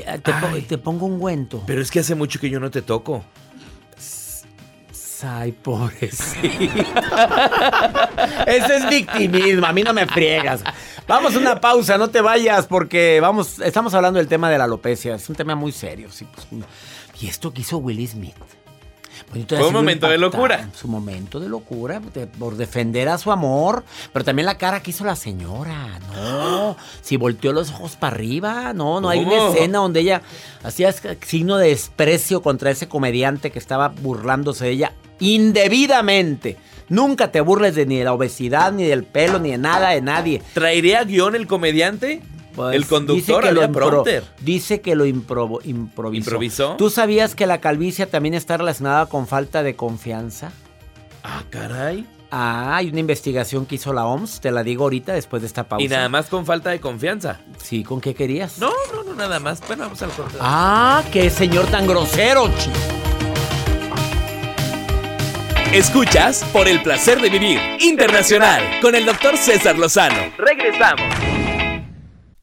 Ah, 0.07 0.17
te, 0.19 0.31
Ay. 0.31 0.61
te 0.61 0.77
pongo 0.77 1.07
ungüento. 1.07 1.63
Pero 1.67 1.81
es 1.81 1.91
que 1.91 1.99
hace 1.99 2.15
mucho 2.15 2.39
que 2.39 2.49
yo 2.49 2.61
no 2.61 2.71
te 2.71 2.81
toco. 2.81 3.21
Ay, 5.23 5.51
pobrecito. 5.51 6.81
Ese 8.45 8.75
es 8.75 8.89
victimismo, 8.89 9.65
a 9.65 9.73
mí 9.73 9.83
no 9.83 9.93
me 9.93 10.05
friegas. 10.05 10.63
Vamos 11.07 11.35
a 11.35 11.39
una 11.39 11.59
pausa, 11.59 11.97
no 11.97 12.09
te 12.09 12.21
vayas 12.21 12.67
porque 12.67 13.19
vamos, 13.21 13.59
estamos 13.59 13.93
hablando 13.93 14.19
del 14.19 14.27
tema 14.27 14.49
de 14.49 14.57
la 14.57 14.65
alopecia, 14.65 15.15
es 15.15 15.29
un 15.29 15.35
tema 15.35 15.55
muy 15.55 15.71
serio. 15.71 16.09
pues, 16.09 16.47
y 17.21 17.27
esto 17.27 17.51
que 17.53 17.61
hizo 17.61 17.77
Will 17.77 18.07
Smith. 18.07 18.35
Pues, 19.29 19.45
Fue 19.47 19.67
un 19.67 19.73
momento 19.73 20.07
de 20.09 20.17
locura. 20.17 20.69
Su 20.75 20.87
momento 20.87 21.39
de 21.39 21.49
locura, 21.49 21.99
de- 22.13 22.27
por 22.27 22.55
defender 22.57 23.09
a 23.09 23.17
su 23.17 23.31
amor, 23.31 23.83
pero 24.13 24.23
también 24.25 24.45
la 24.45 24.57
cara 24.57 24.81
que 24.81 24.91
hizo 24.91 25.03
la 25.05 25.15
señora, 25.15 25.99
no. 26.13 26.77
Si 27.01 27.17
volteó 27.17 27.53
los 27.53 27.69
ojos 27.71 27.95
para 27.95 28.15
arriba, 28.15 28.73
no, 28.73 29.01
no 29.01 29.09
hay 29.09 29.19
una 29.19 29.49
escena 29.49 29.79
donde 29.79 29.99
ella 30.01 30.21
hacía 30.63 30.93
signo 31.25 31.57
de 31.57 31.69
desprecio 31.69 32.41
contra 32.41 32.71
ese 32.71 32.87
comediante 32.87 33.51
que 33.51 33.59
estaba 33.59 33.89
burlándose 33.89 34.65
de 34.65 34.71
ella 34.71 34.93
indebidamente. 35.19 36.57
Nunca 36.89 37.31
te 37.31 37.41
burles 37.41 37.75
de 37.75 37.85
ni 37.85 37.97
de 37.97 38.05
la 38.05 38.13
obesidad, 38.13 38.71
ni 38.71 38.83
del 38.85 39.03
pelo, 39.03 39.39
ni 39.39 39.51
de 39.51 39.57
nada, 39.57 39.89
de 39.89 40.01
nadie. 40.01 40.41
¿Traería 40.53 41.03
guion 41.03 41.35
el 41.35 41.45
comediante? 41.47 42.21
Pues, 42.57 42.75
el 42.75 42.85
conductor 42.87 43.15
dice 43.15 43.33
que, 43.47 43.53
lo 43.53 43.61
había 43.61 43.71
impro- 43.73 43.89
prompter. 43.89 44.23
dice 44.41 44.81
que 44.81 44.95
lo 44.95 45.05
improvisó. 45.05 45.61
¿Improvisó? 46.11 46.75
¿Tú 46.77 46.89
sabías 46.89 47.35
que 47.35 47.45
la 47.47 47.61
calvicie 47.61 48.05
también 48.07 48.33
está 48.33 48.57
relacionada 48.57 49.05
con 49.05 49.27
falta 49.27 49.63
de 49.63 49.75
confianza? 49.77 50.51
Ah, 51.23 51.43
caray. 51.49 52.05
Ah, 52.31 52.75
hay 52.75 52.89
una 52.89 52.99
investigación 52.99 53.65
que 53.65 53.75
hizo 53.75 53.93
la 53.93 54.05
OMS, 54.05 54.41
te 54.41 54.51
la 54.51 54.63
digo 54.63 54.83
ahorita 54.83 55.13
después 55.13 55.41
de 55.41 55.47
esta 55.47 55.63
pausa. 55.69 55.85
Y 55.85 55.87
nada 55.87 56.09
más 56.09 56.25
con 56.25 56.45
falta 56.45 56.71
de 56.71 56.81
confianza. 56.81 57.39
Sí, 57.63 57.83
¿con 57.85 58.01
qué 58.01 58.13
querías? 58.13 58.57
No, 58.59 58.71
no, 58.93 59.03
no, 59.03 59.13
nada 59.13 59.39
más. 59.39 59.61
Bueno, 59.65 59.83
vamos 59.83 60.01
al 60.01 60.09
corte. 60.09 60.35
Ah, 60.41 61.03
qué 61.13 61.29
señor 61.29 61.67
tan 61.67 61.87
grosero. 61.87 62.47
ch- 62.47 62.71
Escuchas 65.73 66.43
por 66.51 66.67
el 66.67 66.81
placer 66.81 67.21
de 67.21 67.29
vivir 67.29 67.59
internacional 67.79 68.63
con 68.81 68.95
el 68.95 69.05
doctor 69.05 69.37
César 69.37 69.77
Lozano. 69.77 70.33
Regresamos. 70.37 71.05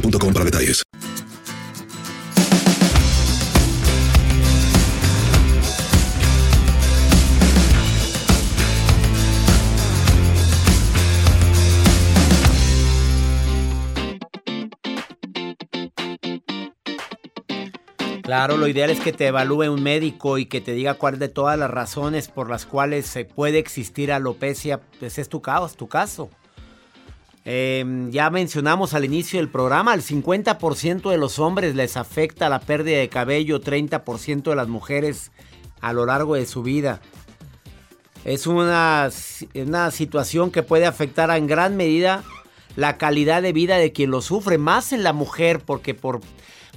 boostmobile.com 0.00 0.32
para 0.32 0.44
detalles. 0.44 0.82
Claro, 18.22 18.56
lo 18.56 18.66
ideal 18.66 18.90
es 18.90 18.98
que 18.98 19.12
te 19.12 19.28
evalúe 19.28 19.72
un 19.72 19.84
médico 19.84 20.36
y 20.38 20.46
que 20.46 20.60
te 20.60 20.72
diga 20.72 20.94
cuál 20.94 21.20
de 21.20 21.28
todas 21.28 21.56
las 21.56 21.70
razones 21.70 22.26
por 22.26 22.50
las 22.50 22.66
cuales 22.66 23.06
se 23.06 23.24
puede 23.24 23.60
existir 23.60 24.10
alopecia, 24.10 24.80
pues 24.98 25.18
es 25.18 25.28
tu 25.28 25.40
caos, 25.40 25.76
tu 25.76 25.86
caso. 25.86 26.28
Eh, 27.48 28.08
ya 28.10 28.28
mencionamos 28.28 28.92
al 28.92 29.04
inicio 29.04 29.38
del 29.38 29.48
programa, 29.48 29.92
al 29.92 30.02
50% 30.02 31.10
de 31.10 31.16
los 31.16 31.38
hombres 31.38 31.76
les 31.76 31.96
afecta 31.96 32.48
la 32.48 32.58
pérdida 32.58 32.98
de 32.98 33.08
cabello, 33.08 33.60
30% 33.60 34.50
de 34.50 34.56
las 34.56 34.66
mujeres 34.66 35.30
a 35.80 35.92
lo 35.92 36.06
largo 36.06 36.34
de 36.34 36.44
su 36.44 36.64
vida. 36.64 37.00
Es 38.24 38.48
una, 38.48 39.10
una 39.54 39.92
situación 39.92 40.50
que 40.50 40.64
puede 40.64 40.86
afectar 40.86 41.30
en 41.30 41.46
gran 41.46 41.76
medida 41.76 42.24
la 42.74 42.98
calidad 42.98 43.42
de 43.42 43.52
vida 43.52 43.76
de 43.76 43.92
quien 43.92 44.10
lo 44.10 44.22
sufre, 44.22 44.58
más 44.58 44.92
en 44.92 45.04
la 45.04 45.12
mujer, 45.12 45.60
porque 45.60 45.94
por, 45.94 46.20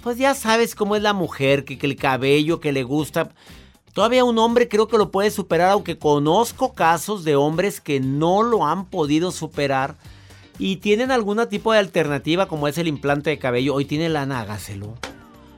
pues 0.04 0.20
ya 0.20 0.36
sabes 0.36 0.76
cómo 0.76 0.96
es 0.96 1.02
la 1.02 1.14
mujer, 1.14 1.66
que 1.66 1.80
el 1.82 1.96
cabello 1.96 2.60
que 2.60 2.72
le 2.74 2.84
gusta. 2.84 3.32
Todavía 3.94 4.24
un 4.24 4.38
hombre 4.38 4.68
creo 4.68 4.88
que 4.88 5.00
lo 5.00 5.10
puede 5.10 5.32
superar, 5.32 5.72
aunque 5.72 5.98
conozco 5.98 6.76
casos 6.76 7.24
de 7.24 7.36
hombres 7.36 7.82
que 7.82 8.00
no 8.00 8.44
lo 8.44 8.68
han 8.68 8.86
podido 8.86 9.32
superar 9.32 9.98
y 10.60 10.76
tienen 10.78 11.10
algún 11.10 11.44
tipo 11.50 11.74
de 11.74 11.80
alternativa 11.80 12.48
como 12.48 12.68
es 12.68 12.78
el 12.78 12.88
implante 12.88 13.32
de 13.32 13.40
cabello. 13.40 13.74
Hoy 13.74 13.86
tiene 13.86 14.10
lana, 14.10 14.42
hágaselo. 14.42 14.96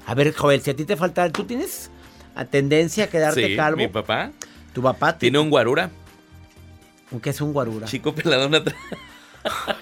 A 0.05 0.13
ver, 0.13 0.33
Joel, 0.33 0.61
si 0.61 0.69
a 0.71 0.75
ti 0.75 0.85
te 0.85 0.95
falta, 0.95 1.29
¿tú 1.31 1.43
tienes 1.43 1.89
a 2.35 2.45
tendencia 2.45 3.05
a 3.05 3.07
quedarte 3.07 3.45
Sí, 3.47 3.55
calvo? 3.55 3.77
mi 3.77 3.87
papá 3.89 4.31
¿Tu 4.73 4.81
papá 4.81 5.17
tiene 5.17 5.37
un 5.39 5.49
guarura. 5.49 5.89
¿Qué 7.21 7.31
es 7.31 7.41
un 7.41 7.51
guarura? 7.51 7.87
Chico 7.87 8.15
peladón 8.15 8.55
atrás. 8.55 8.77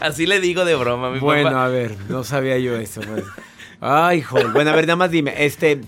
Así 0.00 0.26
le 0.26 0.40
digo 0.40 0.64
de 0.64 0.74
broma, 0.74 1.10
mi 1.10 1.18
Bueno, 1.18 1.50
papá. 1.50 1.64
a 1.66 1.68
ver, 1.68 1.96
no 2.08 2.24
sabía 2.24 2.58
yo 2.58 2.76
eso. 2.76 3.00
pues. 3.02 3.24
Ay, 3.80 4.22
Joel. 4.22 4.52
Bueno, 4.52 4.70
a 4.70 4.74
ver, 4.74 4.86
nada 4.86 4.96
más 4.96 5.10
dime, 5.10 5.34
este, 5.44 5.80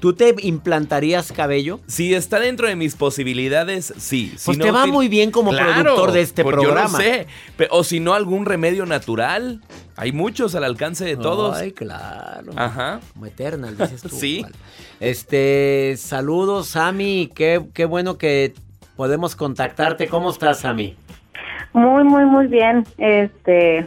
¿tú 0.00 0.12
te 0.12 0.34
implantarías 0.42 1.32
cabello? 1.32 1.80
Si 1.86 2.14
está 2.14 2.40
dentro 2.40 2.68
de 2.68 2.76
mis 2.76 2.94
posibilidades, 2.94 3.92
sí. 3.96 4.32
Si 4.36 4.46
Pues 4.46 4.58
no, 4.58 4.64
te 4.64 4.70
va 4.70 4.86
muy 4.86 5.08
bien 5.08 5.30
como 5.30 5.50
Claro, 5.50 5.82
productor 5.82 6.12
de 6.12 6.20
este 6.20 6.42
pues 6.42 6.54
programa. 6.54 6.90
Yo 6.90 6.98
no 6.98 6.98
sé. 6.98 7.26
O 7.70 7.84
si 7.84 8.00
no, 8.00 8.14
algún 8.14 8.46
remedio 8.46 8.86
natural. 8.86 9.60
Hay 9.96 10.12
muchos 10.12 10.54
al 10.54 10.64
alcance 10.64 11.04
de 11.04 11.16
todos. 11.16 11.56
Ay, 11.56 11.72
claro. 11.72 12.52
Ajá. 12.56 13.00
Como 13.12 13.26
Eternal, 13.26 13.76
dices 13.76 14.02
tú. 14.02 14.08
Sí. 14.16 14.42
Vale. 14.42 14.54
Este, 15.00 15.94
saludos, 15.98 16.68
Sammy. 16.68 17.30
Qué, 17.34 17.62
qué 17.74 17.84
bueno 17.84 18.18
que 18.18 18.54
podemos 18.96 19.36
contactarte. 19.36 20.08
¿Cómo 20.08 20.30
estás, 20.30 20.60
Sammy? 20.60 20.96
Muy, 21.72 22.04
muy, 22.04 22.24
muy 22.24 22.46
bien. 22.46 22.86
Este, 22.96 23.86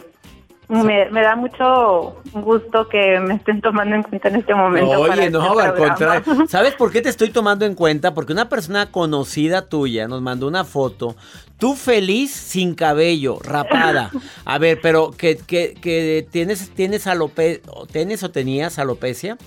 me, 0.70 1.10
me 1.10 1.22
da 1.22 1.36
mucho 1.36 2.22
gusto 2.32 2.88
que 2.88 3.20
me 3.20 3.36
estén 3.36 3.60
tomando 3.60 3.96
en 3.96 4.04
cuenta 4.04 4.30
en 4.30 4.36
este 4.36 4.54
momento. 4.54 4.90
para 4.90 5.02
Oye, 5.02 5.26
este 5.26 5.30
no, 5.32 5.60
al 5.60 5.74
programa. 5.74 6.22
contrario. 6.22 6.46
¿Sabes 6.48 6.76
por 6.76 6.92
qué 6.92 7.02
te 7.02 7.10
estoy 7.10 7.30
tomando 7.30 7.66
en 7.66 7.74
cuenta? 7.74 8.14
Porque 8.14 8.34
una 8.34 8.50
persona 8.50 8.92
conocida 8.92 9.68
tuya 9.68 10.08
nos 10.08 10.22
mandó 10.22 10.48
una 10.48 10.64
foto. 10.64 11.16
Tú 11.58 11.74
feliz 11.74 12.32
sin 12.32 12.76
cabello, 12.76 13.40
rapada. 13.44 14.12
A 14.46 14.58
ver, 14.60 14.80
pero 14.82 15.12
que, 15.12 15.38
que, 15.38 15.74
que 15.74 16.26
tienes, 16.32 16.70
tienes 16.70 17.08
alope, 17.08 17.62
tienes 17.92 18.24
o 18.24 18.30
tenías 18.30 18.78
alopecia, 18.80 19.38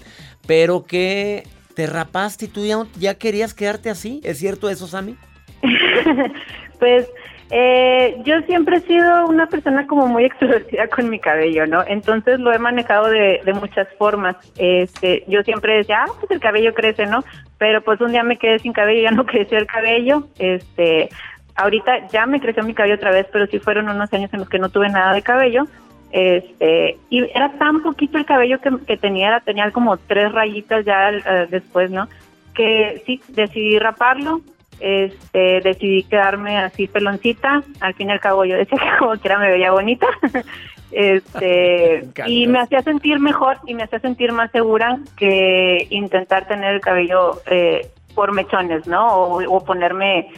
pero 0.47 0.85
que 0.85 1.47
te 1.75 1.87
rapaste 1.87 2.47
y 2.47 2.49
tú 2.49 2.67
ya, 2.67 2.85
ya 2.99 3.15
querías 3.15 3.55
quedarte 3.55 3.91
así. 3.91 4.21
¿Es 4.25 4.39
cierto 4.39 4.69
eso, 4.69 4.87
Sammy? 4.89 5.17
Pues 6.79 7.07
eh, 7.55 8.17
yo 8.25 8.41
siempre 8.47 8.79
he 8.79 8.81
sido 8.81 9.27
una 9.27 9.47
persona 9.47 9.87
como 9.87 10.07
muy 10.07 10.25
extrovertida 10.27 10.89
con 10.89 11.11
mi 11.11 11.19
cabello, 11.19 11.67
¿no? 11.67 11.85
Entonces 11.87 12.41
lo 12.41 12.51
he 12.51 12.59
manejado 12.59 13.11
de, 13.11 13.43
de 13.45 13.53
muchas 13.53 13.87
formas. 13.99 14.37
Este, 14.57 15.23
yo 15.29 15.43
siempre 15.43 15.77
decía, 15.77 16.05
ah, 16.05 16.13
pues 16.19 16.31
el 16.31 16.41
cabello 16.41 16.73
crece, 16.73 17.05
¿no? 17.05 17.23
Pero 17.59 17.83
pues 17.83 18.01
un 18.01 18.13
día 18.13 18.23
me 18.23 18.39
quedé 18.39 18.59
sin 18.59 18.73
cabello, 18.73 19.03
ya 19.03 19.11
no 19.15 19.27
creció 19.27 19.59
el 19.59 19.67
cabello. 19.67 20.29
Este, 20.39 21.11
ahorita 21.55 22.09
ya 22.09 22.25
me 22.25 22.41
creció 22.41 22.63
mi 22.63 22.73
cabello 22.73 22.95
otra 22.95 23.11
vez, 23.11 23.27
pero 23.31 23.47
sí 23.47 23.59
fueron 23.59 23.91
unos 23.91 24.11
años 24.15 24.33
en 24.33 24.41
los 24.41 24.49
que 24.49 24.59
no 24.59 24.71
tuve 24.71 24.89
nada 24.89 25.13
de 25.13 25.21
cabello. 25.21 25.65
Este, 26.11 26.97
y 27.11 27.21
era 27.35 27.53
tan 27.59 27.83
poquito 27.83 28.17
el 28.17 28.25
cabello 28.25 28.63
que, 28.63 28.71
que 28.87 28.97
tenía, 28.97 29.41
tenía 29.41 29.71
como 29.73 29.99
tres 29.99 30.33
rayitas 30.33 30.87
ya 30.87 31.11
eh, 31.11 31.49
después, 31.51 31.91
¿no? 31.91 32.09
Que 32.55 33.03
sí, 33.05 33.21
decidí 33.29 33.79
raparlo, 33.79 34.41
este, 34.81 35.61
decidí 35.61 36.03
quedarme 36.05 36.59
así 36.59 36.87
peloncita, 36.87 37.63
al 37.81 37.95
fin 37.95 38.09
y 38.09 38.13
al 38.13 38.21
cabo 38.21 38.45
yo 38.45 38.57
decía 38.57 38.79
que 38.83 38.99
como 38.99 39.17
quiera 39.17 39.39
me 39.39 39.51
veía 39.51 39.73
bonita, 39.73 40.07
este, 40.93 42.07
y 42.27 42.47
me 42.47 42.61
hacía 42.61 42.83
sentir 42.83 43.19
mejor 43.19 43.59
y 43.67 43.75
me 43.75 43.85
hacía 43.85 44.01
sentir 44.01 44.33
más 44.33 44.51
segura 44.51 44.99
que 45.17 45.87
intentar 45.91 46.47
tener 46.47 46.75
el 46.75 46.81
cabello 46.81 47.41
eh, 47.47 47.89
por 48.15 48.33
mechones, 48.33 48.87
¿no? 48.87 49.07
O, 49.07 49.57
o 49.57 49.65
ponerme 49.65 50.29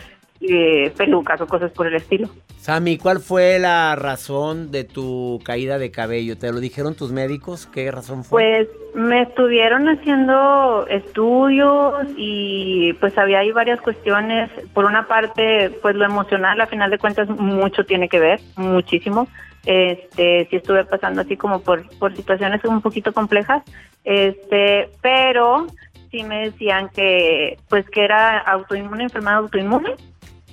eh, 0.41 0.93
pelucas 0.97 1.41
o 1.41 1.47
cosas 1.47 1.73
por 1.73 1.87
el 1.87 1.95
estilo. 1.95 2.29
Sammy, 2.65 2.97
¿cuál 2.97 3.21
fue 3.21 3.59
la 3.59 3.95
razón 3.95 4.71
de 4.71 4.85
tu 4.85 5.39
caída 5.45 5.77
de 5.77 5.91
cabello? 5.91 6.39
¿Te 6.39 6.51
lo 6.51 6.61
dijeron 6.61 6.95
tus 6.95 7.13
médicos? 7.13 7.67
¿Qué 7.67 7.91
razón 7.91 8.25
fue? 8.25 8.41
Pues 8.41 8.69
me 8.95 9.21
estuvieron 9.21 9.87
haciendo 9.87 10.87
estudios 10.89 12.07
y 12.17 12.95
pues 12.95 13.19
había 13.19 13.41
ahí 13.41 13.53
varias 13.53 13.83
cuestiones. 13.83 14.51
Por 14.73 14.87
una 14.87 15.07
parte, 15.07 15.79
pues 15.83 15.95
lo 15.95 16.07
emocional, 16.07 16.59
a 16.59 16.67
final 16.67 16.91
de 16.91 16.97
cuentas, 16.97 17.29
mucho 17.29 17.85
tiene 17.85 18.09
que 18.09 18.19
ver, 18.19 18.41
muchísimo. 18.57 19.29
Este, 19.67 20.47
sí 20.49 20.57
estuve 20.57 20.87
pasando 20.87 21.21
así 21.21 21.37
como 21.37 21.61
por, 21.61 21.87
por 21.99 22.17
situaciones 22.17 22.65
un 22.65 22.81
poquito 22.81 23.13
complejas, 23.13 23.63
este, 24.05 24.89
pero 25.03 25.67
sí 26.11 26.23
me 26.23 26.45
decían 26.45 26.89
que, 26.89 27.59
pues 27.69 27.91
que 27.91 28.05
era 28.05 28.39
autoinmune, 28.39 29.05
enfermedad 29.05 29.41
autoinmune, 29.41 29.97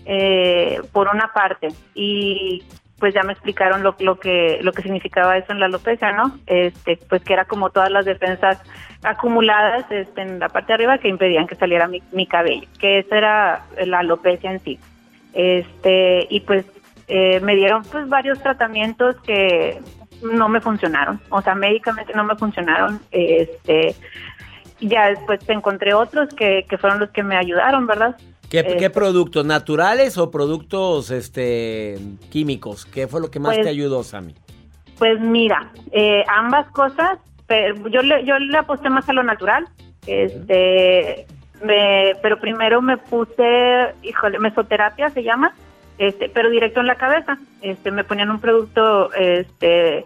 eh, 0.05 0.81
por 0.91 1.07
una 1.13 1.31
parte 1.33 1.69
y 1.93 2.63
pues 2.99 3.15
ya 3.15 3.23
me 3.23 3.33
explicaron 3.33 3.81
lo, 3.81 3.95
lo 3.99 4.19
que 4.19 4.59
lo 4.61 4.71
que 4.73 4.83
significaba 4.83 5.35
eso 5.35 5.51
en 5.51 5.59
la 5.59 5.65
alopecia, 5.65 6.11
¿no? 6.11 6.37
Este, 6.45 6.97
pues 7.09 7.23
que 7.23 7.33
era 7.33 7.45
como 7.45 7.71
todas 7.71 7.89
las 7.89 8.05
defensas 8.05 8.61
acumuladas 9.03 9.89
este, 9.89 10.21
en 10.21 10.39
la 10.39 10.49
parte 10.49 10.67
de 10.67 10.73
arriba 10.75 10.99
que 10.99 11.07
impedían 11.09 11.47
que 11.47 11.55
saliera 11.55 11.87
mi, 11.87 12.03
mi 12.11 12.27
cabello, 12.27 12.67
que 12.79 12.99
esa 12.99 13.17
era 13.17 13.65
la 13.85 13.99
alopecia 13.99 14.51
en 14.51 14.59
sí. 14.59 14.79
Este, 15.33 16.27
y 16.29 16.41
pues 16.41 16.65
eh, 17.07 17.39
me 17.39 17.55
dieron 17.55 17.83
pues 17.83 18.07
varios 18.07 18.39
tratamientos 18.39 19.15
que 19.21 19.81
no 20.21 20.47
me 20.47 20.61
funcionaron, 20.61 21.19
o 21.29 21.41
sea, 21.41 21.55
médicamente 21.55 22.13
no 22.13 22.23
me 22.23 22.35
funcionaron, 22.35 23.01
este, 23.09 23.95
ya 24.79 25.07
después 25.09 25.39
encontré 25.49 25.95
otros 25.95 26.29
que, 26.35 26.67
que 26.69 26.77
fueron 26.77 26.99
los 26.99 27.09
que 27.09 27.23
me 27.23 27.35
ayudaron, 27.35 27.87
¿verdad? 27.87 28.15
¿Qué, 28.51 28.59
Este, 28.59 28.75
qué 28.77 28.89
productos? 28.89 29.45
¿Naturales 29.45 30.17
o 30.17 30.29
productos 30.29 31.09
este, 31.09 31.97
químicos? 32.29 32.85
¿Qué 32.85 33.07
fue 33.07 33.21
lo 33.21 33.31
que 33.31 33.39
más 33.39 33.55
Pues- 33.55 33.63
te 33.63 33.69
ayudó, 33.69 34.03
Sammy? 34.03 34.35
Pues 34.99 35.19
mira, 35.21 35.71
eh, 35.93 36.23
ambas 36.27 36.67
cosas, 36.71 37.17
pero 37.47 37.87
yo 37.87 38.01
le, 38.03 38.23
yo 38.25 38.37
le 38.37 38.57
aposté 38.57 38.89
más 38.89 39.07
a 39.09 39.13
lo 39.13 39.23
natural, 39.23 39.67
este, 40.05 41.25
me- 41.63 42.13
pero 42.21 42.39
primero 42.39 42.81
me 42.81 42.97
puse, 42.97 43.93
híjole, 44.03 44.37
mesoterapia 44.37 45.09
se 45.09 45.23
llama, 45.23 45.53
este, 45.97 46.29
pero 46.29 46.49
directo 46.49 46.81
en 46.81 46.87
la 46.87 46.95
cabeza, 46.95 47.37
este, 47.61 47.89
me 47.89 48.03
ponían 48.03 48.29
un 48.31 48.39
producto, 48.41 49.11
este, 49.13 50.05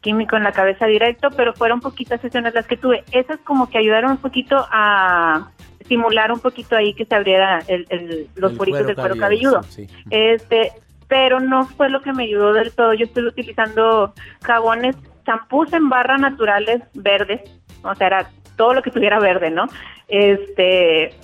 químico 0.00 0.36
en 0.36 0.42
la 0.42 0.52
cabeza 0.52 0.84
directo, 0.86 1.30
pero 1.30 1.54
fueron 1.54 1.80
poquitas 1.80 2.20
sesiones 2.20 2.52
las 2.54 2.66
que 2.66 2.76
tuve. 2.76 3.04
Esas 3.12 3.38
como 3.44 3.70
que 3.70 3.78
ayudaron 3.78 4.10
un 4.10 4.16
poquito 4.18 4.66
a 4.70 5.48
estimular 5.84 6.32
un 6.32 6.40
poquito 6.40 6.74
ahí 6.76 6.94
que 6.94 7.04
se 7.04 7.14
abriera 7.14 7.60
el, 7.68 7.86
el- 7.90 8.28
los 8.36 8.52
El 8.52 8.56
poritos 8.58 8.86
del 8.86 8.96
cuero 8.96 9.16
cabelludo, 9.16 9.60
cabelludo. 9.60 9.72
sí, 9.72 9.86
sí. 9.86 10.04
Este, 10.10 10.72
pero 11.08 11.38
no 11.40 11.66
fue 11.66 11.90
lo 11.90 12.00
que 12.00 12.12
me 12.12 12.24
ayudó 12.24 12.52
del 12.54 12.72
todo. 12.72 12.94
Yo 12.94 13.04
estuve 13.04 13.28
utilizando 13.28 14.14
jabones, 14.42 14.96
champús 15.26 15.72
en 15.74 15.88
barra 15.90 16.16
naturales 16.16 16.82
verdes, 16.94 17.42
o 17.82 17.94
sea, 17.94 18.06
era 18.06 18.30
todo 18.56 18.72
lo 18.74 18.82
que 18.82 18.90
tuviera 18.90 19.18
verde, 19.20 19.50
¿no? 19.50 19.66
Este, 20.08 21.14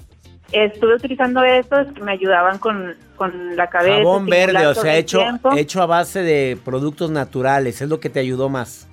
estuve 0.53 0.95
utilizando 0.97 1.43
esos 1.43 1.91
que 1.95 2.03
me 2.03 2.13
ayudaban 2.13 2.59
con, 2.59 2.95
con 3.17 3.57
la 3.57 3.69
cabeza. 3.69 3.97
Jabón 3.99 4.27
verde, 4.27 4.67
o 4.67 4.75
sea, 4.75 4.97
hecho, 4.97 5.19
tiempo. 5.21 5.53
hecho 5.57 5.83
a 5.83 5.87
base 5.87 6.23
de 6.23 6.59
productos 6.65 7.11
naturales. 7.11 7.81
Es 7.81 7.89
lo 7.89 7.99
que 8.01 8.11
te 8.11 8.21
ayudó 8.21 8.49
más. 8.51 8.87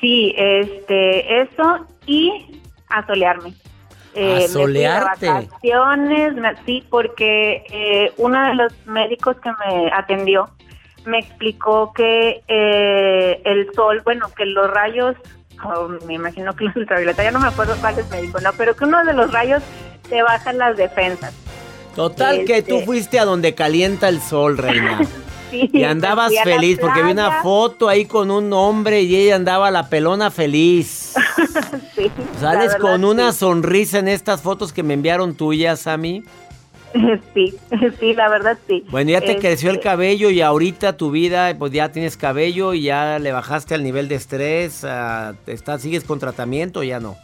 Sí, 0.00 0.34
este, 0.36 1.40
eso 1.42 1.86
y 2.06 2.60
asolearme. 2.88 3.54
Eh, 4.16 4.46
me 4.54 4.88
vacaciones, 4.88 6.34
me- 6.34 6.56
sí, 6.64 6.82
porque 6.90 7.64
eh, 7.70 8.12
uno 8.16 8.46
de 8.48 8.54
los 8.54 8.72
médicos 8.86 9.36
que 9.42 9.50
me 9.50 9.90
atendió 9.92 10.48
me 11.04 11.18
explicó 11.18 11.92
que 11.94 12.42
eh, 12.48 13.40
el 13.44 13.72
sol, 13.74 14.00
bueno, 14.04 14.28
que 14.36 14.44
los 14.46 14.70
rayos, 14.70 15.14
oh, 15.64 15.88
me 16.06 16.14
imagino 16.14 16.52
que 16.54 16.64
los 16.66 16.76
ultravioleta, 16.76 17.22
ya 17.22 17.30
no 17.30 17.40
me 17.40 17.48
acuerdo 17.48 17.76
cuál 17.80 17.98
es 17.98 18.10
médico, 18.10 18.40
¿no? 18.40 18.50
Pero 18.56 18.74
que 18.74 18.84
uno 18.84 19.04
de 19.04 19.12
los 19.12 19.30
rayos 19.32 19.62
te 20.08 20.22
bajan 20.22 20.58
las 20.58 20.76
defensas. 20.76 21.34
Total, 21.94 22.44
que 22.44 22.62
tú 22.62 22.74
Este. 22.76 22.86
fuiste 22.86 23.18
a 23.20 23.24
donde 23.24 23.54
calienta 23.54 24.08
el 24.08 24.20
sol, 24.20 24.58
reina. 24.58 25.00
Sí, 25.50 25.70
Y 25.72 25.84
andabas 25.84 26.32
feliz 26.42 26.78
porque 26.80 27.02
vi 27.02 27.12
una 27.12 27.42
foto 27.42 27.88
ahí 27.88 28.04
con 28.04 28.30
un 28.30 28.52
hombre 28.52 29.02
y 29.02 29.14
ella 29.16 29.36
andaba 29.36 29.70
la 29.70 29.88
pelona 29.88 30.30
feliz. 30.30 31.14
Sí, 31.94 32.10
Sales 32.38 32.76
con 32.76 33.04
una 33.04 33.32
sí. 33.32 33.38
sonrisa 33.38 33.98
en 33.98 34.08
estas 34.08 34.42
fotos 34.42 34.72
que 34.72 34.82
me 34.82 34.94
enviaron 34.94 35.34
tuyas 35.34 35.86
a 35.86 35.96
mí. 35.96 36.22
Sí, 37.34 37.54
sí, 38.00 38.14
la 38.14 38.28
verdad 38.28 38.56
sí. 38.66 38.84
Bueno, 38.88 39.10
ya 39.10 39.20
te 39.20 39.32
Este, 39.32 39.40
creció 39.48 39.70
el 39.70 39.80
cabello 39.80 40.30
y 40.30 40.40
ahorita 40.40 40.96
tu 40.96 41.10
vida, 41.10 41.54
pues 41.58 41.72
ya 41.72 41.90
tienes 41.92 42.16
cabello 42.16 42.72
y 42.74 42.82
ya 42.84 43.18
le 43.18 43.32
bajaste 43.32 43.74
al 43.74 43.82
nivel 43.82 44.08
de 44.08 44.14
estrés. 44.14 44.82
ah, 44.84 45.34
¿estás, 45.46 45.82
¿Sigues 45.82 46.04
con 46.04 46.18
tratamiento 46.18 46.80
o 46.80 46.82
ya 46.82 46.98
no? 47.00 47.16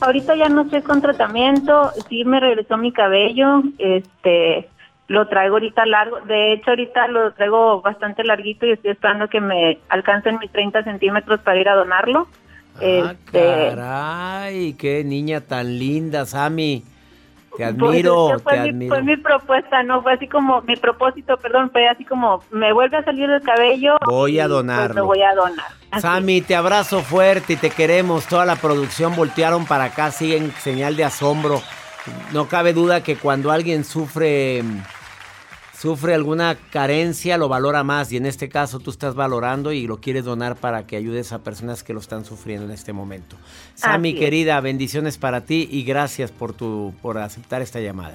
Ahorita 0.00 0.34
ya 0.36 0.48
no 0.48 0.62
estoy 0.62 0.82
con 0.82 1.00
tratamiento, 1.00 1.90
sí 2.08 2.24
me 2.24 2.38
regresó 2.40 2.76
mi 2.76 2.92
cabello, 2.92 3.62
este, 3.78 4.68
lo 5.08 5.28
traigo 5.28 5.56
ahorita 5.56 5.84
largo, 5.86 6.20
de 6.22 6.52
hecho 6.54 6.70
ahorita 6.70 7.08
lo 7.08 7.32
traigo 7.34 7.82
bastante 7.82 8.24
larguito 8.24 8.66
y 8.66 8.72
estoy 8.72 8.92
esperando 8.92 9.28
que 9.28 9.40
me 9.40 9.78
alcancen 9.88 10.38
mis 10.38 10.50
30 10.50 10.82
centímetros 10.84 11.40
para 11.40 11.60
ir 11.60 11.68
a 11.68 11.74
donarlo. 11.74 12.26
Ah, 12.76 12.80
Este, 12.80 13.68
caray, 13.74 14.72
qué 14.74 15.04
niña 15.04 15.40
tan 15.42 15.78
linda, 15.78 16.24
Sammy. 16.26 16.82
Te 17.56 17.58
pues, 17.58 17.68
admiro, 17.68 18.30
es 18.30 18.36
que 18.38 18.42
fue, 18.42 18.52
te 18.54 18.60
mi, 18.62 18.68
admiro. 18.70 18.94
fue 18.96 19.02
mi 19.04 19.16
propuesta, 19.16 19.82
no 19.84 20.02
fue 20.02 20.14
así 20.14 20.26
como 20.26 20.60
mi 20.62 20.74
propósito, 20.74 21.36
perdón, 21.36 21.70
fue 21.70 21.86
así 21.86 22.04
como 22.04 22.42
me 22.50 22.72
vuelve 22.72 22.96
a 22.96 23.04
salir 23.04 23.30
el 23.30 23.42
cabello. 23.42 23.96
Voy 24.06 24.40
a 24.40 24.44
y, 24.44 24.48
pues, 24.48 24.50
donarlo. 24.50 24.94
lo 25.02 25.06
voy 25.06 25.22
a 25.22 25.34
donar. 25.34 25.66
Así. 25.92 26.02
Sammy, 26.02 26.40
te 26.40 26.56
abrazo 26.56 27.02
fuerte 27.02 27.52
y 27.52 27.56
te 27.56 27.70
queremos. 27.70 28.26
Toda 28.26 28.44
la 28.44 28.56
producción 28.56 29.14
voltearon 29.14 29.66
para 29.66 29.84
acá, 29.84 30.10
siguen 30.10 30.50
señal 30.52 30.96
de 30.96 31.04
asombro. 31.04 31.62
No 32.32 32.48
cabe 32.48 32.72
duda 32.72 33.02
que 33.04 33.16
cuando 33.16 33.52
alguien 33.52 33.84
sufre 33.84 34.62
sufre 35.76 36.14
alguna 36.14 36.56
carencia, 36.70 37.36
lo 37.36 37.48
valora 37.48 37.84
más. 37.84 38.12
Y 38.12 38.16
en 38.16 38.26
este 38.26 38.48
caso 38.48 38.78
tú 38.78 38.90
estás 38.90 39.14
valorando 39.14 39.72
y 39.72 39.86
lo 39.86 39.98
quieres 39.98 40.24
donar 40.24 40.56
para 40.56 40.86
que 40.86 40.96
ayudes 40.96 41.32
a 41.32 41.40
personas 41.40 41.82
que 41.82 41.92
lo 41.92 42.00
están 42.00 42.24
sufriendo 42.24 42.64
en 42.64 42.72
este 42.72 42.92
momento. 42.92 43.36
Es. 43.76 44.14
querida, 44.14 44.60
bendiciones 44.60 45.18
para 45.18 45.42
ti 45.42 45.68
y 45.70 45.82
gracias 45.84 46.30
por 46.30 46.52
tu 46.52 46.94
por 47.02 47.18
aceptar 47.18 47.62
esta 47.62 47.80
llamada. 47.80 48.14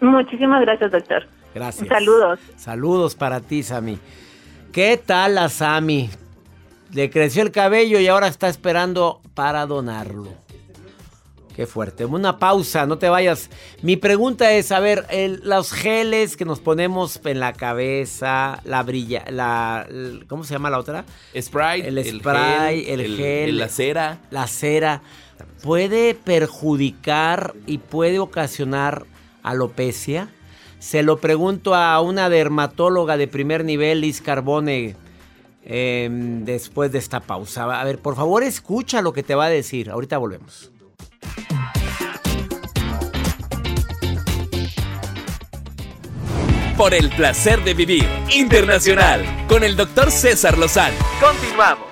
Muchísimas 0.00 0.60
gracias, 0.62 0.90
doctor. 0.90 1.26
Gracias. 1.54 1.88
Saludos. 1.88 2.40
Saludos 2.56 3.14
para 3.14 3.40
ti, 3.40 3.62
Sammy. 3.62 3.98
¿Qué 4.72 4.96
tal 5.04 5.34
la 5.34 5.48
Sammy? 5.48 6.10
Le 6.92 7.10
creció 7.10 7.42
el 7.42 7.52
cabello 7.52 8.00
y 8.00 8.08
ahora 8.08 8.26
está 8.26 8.48
esperando 8.48 9.20
para 9.34 9.66
donarlo. 9.66 10.41
Qué 11.54 11.66
fuerte. 11.66 12.06
Una 12.06 12.38
pausa, 12.38 12.86
no 12.86 12.96
te 12.96 13.08
vayas. 13.10 13.50
Mi 13.82 13.96
pregunta 13.96 14.52
es, 14.52 14.72
a 14.72 14.80
ver, 14.80 15.06
los 15.42 15.72
geles 15.72 16.36
que 16.36 16.46
nos 16.46 16.60
ponemos 16.60 17.20
en 17.24 17.40
la 17.40 17.52
cabeza, 17.52 18.60
la 18.64 18.82
brilla, 18.82 19.24
la, 19.28 19.86
¿cómo 20.28 20.44
se 20.44 20.54
llama 20.54 20.70
la 20.70 20.78
otra? 20.78 21.04
Sprite, 21.38 21.88
el 21.88 22.04
spray, 22.04 22.88
el 22.88 23.16
gel, 23.16 23.58
la 23.58 23.68
cera, 23.68 24.20
la 24.30 24.46
cera, 24.46 25.02
puede 25.62 26.14
perjudicar 26.14 27.54
y 27.66 27.78
puede 27.78 28.18
ocasionar 28.18 29.04
alopecia. 29.42 30.28
Se 30.78 31.02
lo 31.02 31.18
pregunto 31.18 31.74
a 31.74 32.00
una 32.00 32.28
dermatóloga 32.30 33.16
de 33.16 33.28
primer 33.28 33.64
nivel, 33.64 34.00
Liz 34.00 34.20
Carbone, 34.20 34.96
em, 35.64 36.44
después 36.44 36.90
de 36.90 36.98
esta 36.98 37.20
pausa. 37.20 37.80
A 37.80 37.84
ver, 37.84 37.98
por 37.98 38.16
favor, 38.16 38.42
escucha 38.42 39.02
lo 39.02 39.12
que 39.12 39.22
te 39.22 39.34
va 39.34 39.44
a 39.44 39.50
decir. 39.50 39.90
Ahorita 39.90 40.18
volvemos. 40.18 40.71
Por 46.76 46.94
el 46.94 47.10
placer 47.10 47.62
de 47.62 47.74
vivir 47.74 48.08
internacional 48.30 49.46
con 49.48 49.62
el 49.62 49.76
doctor 49.76 50.10
César 50.10 50.58
Lozano. 50.58 50.96
Continuamos 51.20 51.91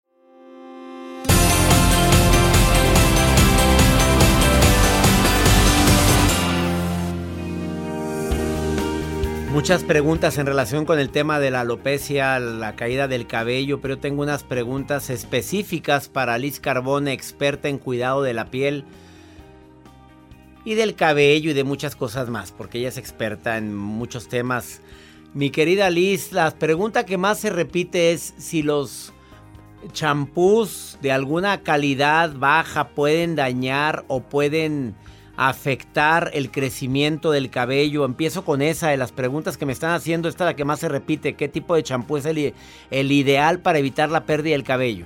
Muchas 9.51 9.83
preguntas 9.83 10.37
en 10.37 10.45
relación 10.45 10.85
con 10.85 10.97
el 10.97 11.09
tema 11.09 11.41
de 11.41 11.51
la 11.51 11.59
alopecia, 11.59 12.39
la 12.39 12.77
caída 12.77 13.09
del 13.09 13.27
cabello, 13.27 13.81
pero 13.81 13.97
tengo 13.97 14.21
unas 14.21 14.43
preguntas 14.43 15.09
específicas 15.09 16.07
para 16.07 16.37
Liz 16.37 16.61
Carbone, 16.61 17.11
experta 17.11 17.67
en 17.67 17.77
cuidado 17.77 18.21
de 18.23 18.33
la 18.33 18.49
piel 18.49 18.85
y 20.63 20.75
del 20.75 20.95
cabello 20.95 21.51
y 21.51 21.53
de 21.53 21.65
muchas 21.65 21.97
cosas 21.97 22.29
más, 22.29 22.53
porque 22.53 22.79
ella 22.79 22.87
es 22.87 22.97
experta 22.97 23.57
en 23.57 23.75
muchos 23.75 24.29
temas. 24.29 24.79
Mi 25.33 25.49
querida 25.49 25.89
Liz, 25.89 26.31
la 26.31 26.49
pregunta 26.51 27.05
que 27.05 27.17
más 27.17 27.39
se 27.39 27.49
repite 27.49 28.13
es 28.13 28.33
si 28.37 28.63
los 28.63 29.11
champús 29.91 30.97
de 31.01 31.11
alguna 31.11 31.61
calidad 31.61 32.33
baja 32.33 32.87
pueden 32.87 33.35
dañar 33.35 34.05
o 34.07 34.21
pueden 34.21 34.95
afectar 35.37 36.31
el 36.33 36.51
crecimiento 36.51 37.31
del 37.31 37.49
cabello? 37.49 38.05
Empiezo 38.05 38.43
con 38.45 38.61
esa 38.61 38.89
de 38.89 38.97
las 38.97 39.11
preguntas 39.11 39.57
que 39.57 39.65
me 39.65 39.71
están 39.71 39.91
haciendo. 39.91 40.29
Esta 40.29 40.45
es 40.45 40.49
la 40.51 40.55
que 40.55 40.65
más 40.65 40.79
se 40.79 40.89
repite. 40.89 41.33
¿Qué 41.33 41.47
tipo 41.47 41.75
de 41.75 41.83
champú 41.83 42.17
es 42.17 42.25
el, 42.25 42.53
el 42.91 43.11
ideal 43.11 43.59
para 43.59 43.79
evitar 43.79 44.09
la 44.09 44.21
pérdida 44.21 44.53
del 44.53 44.63
cabello? 44.63 45.05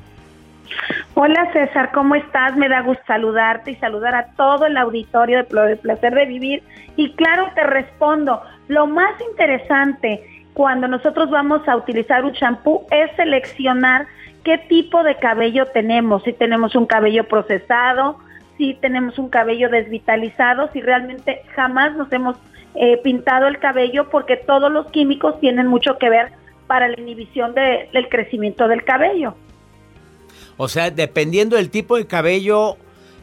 Hola 1.13 1.49
César, 1.53 1.91
¿cómo 1.93 2.15
estás? 2.15 2.57
Me 2.57 2.67
da 2.67 2.81
gusto 2.81 3.03
saludarte 3.07 3.71
y 3.71 3.75
saludar 3.75 4.15
a 4.15 4.27
todo 4.35 4.65
el 4.65 4.75
auditorio 4.75 5.37
de 5.37 5.77
Placer 5.77 6.13
de 6.13 6.25
Vivir. 6.25 6.63
Y 6.97 7.13
claro, 7.13 7.51
te 7.55 7.63
respondo, 7.63 8.41
lo 8.67 8.87
más 8.87 9.13
interesante 9.29 10.21
cuando 10.53 10.87
nosotros 10.87 11.29
vamos 11.29 11.67
a 11.67 11.75
utilizar 11.75 12.23
un 12.25 12.33
champú 12.33 12.85
es 12.89 13.13
seleccionar 13.15 14.07
qué 14.43 14.57
tipo 14.57 15.03
de 15.03 15.15
cabello 15.17 15.65
tenemos, 15.67 16.23
si 16.23 16.33
tenemos 16.33 16.75
un 16.75 16.85
cabello 16.85 17.25
procesado, 17.25 18.19
si 18.57 18.73
tenemos 18.75 19.17
un 19.17 19.29
cabello 19.29 19.69
desvitalizado, 19.69 20.69
si 20.71 20.81
realmente 20.81 21.41
jamás 21.55 21.95
nos 21.95 22.11
hemos 22.11 22.37
eh, 22.75 22.97
pintado 23.03 23.47
el 23.47 23.59
cabello, 23.59 24.09
porque 24.09 24.37
todos 24.37 24.71
los 24.71 24.87
químicos 24.91 25.39
tienen 25.39 25.67
mucho 25.67 25.97
que 25.97 26.09
ver 26.09 26.31
para 26.67 26.87
la 26.87 26.99
inhibición 26.99 27.53
del 27.53 28.09
crecimiento 28.09 28.67
del 28.67 28.83
cabello. 28.83 29.35
O 30.57 30.67
sea, 30.67 30.89
dependiendo 30.89 31.57
del 31.57 31.69
tipo 31.69 31.97
de 31.97 32.07
cabello, 32.07 32.77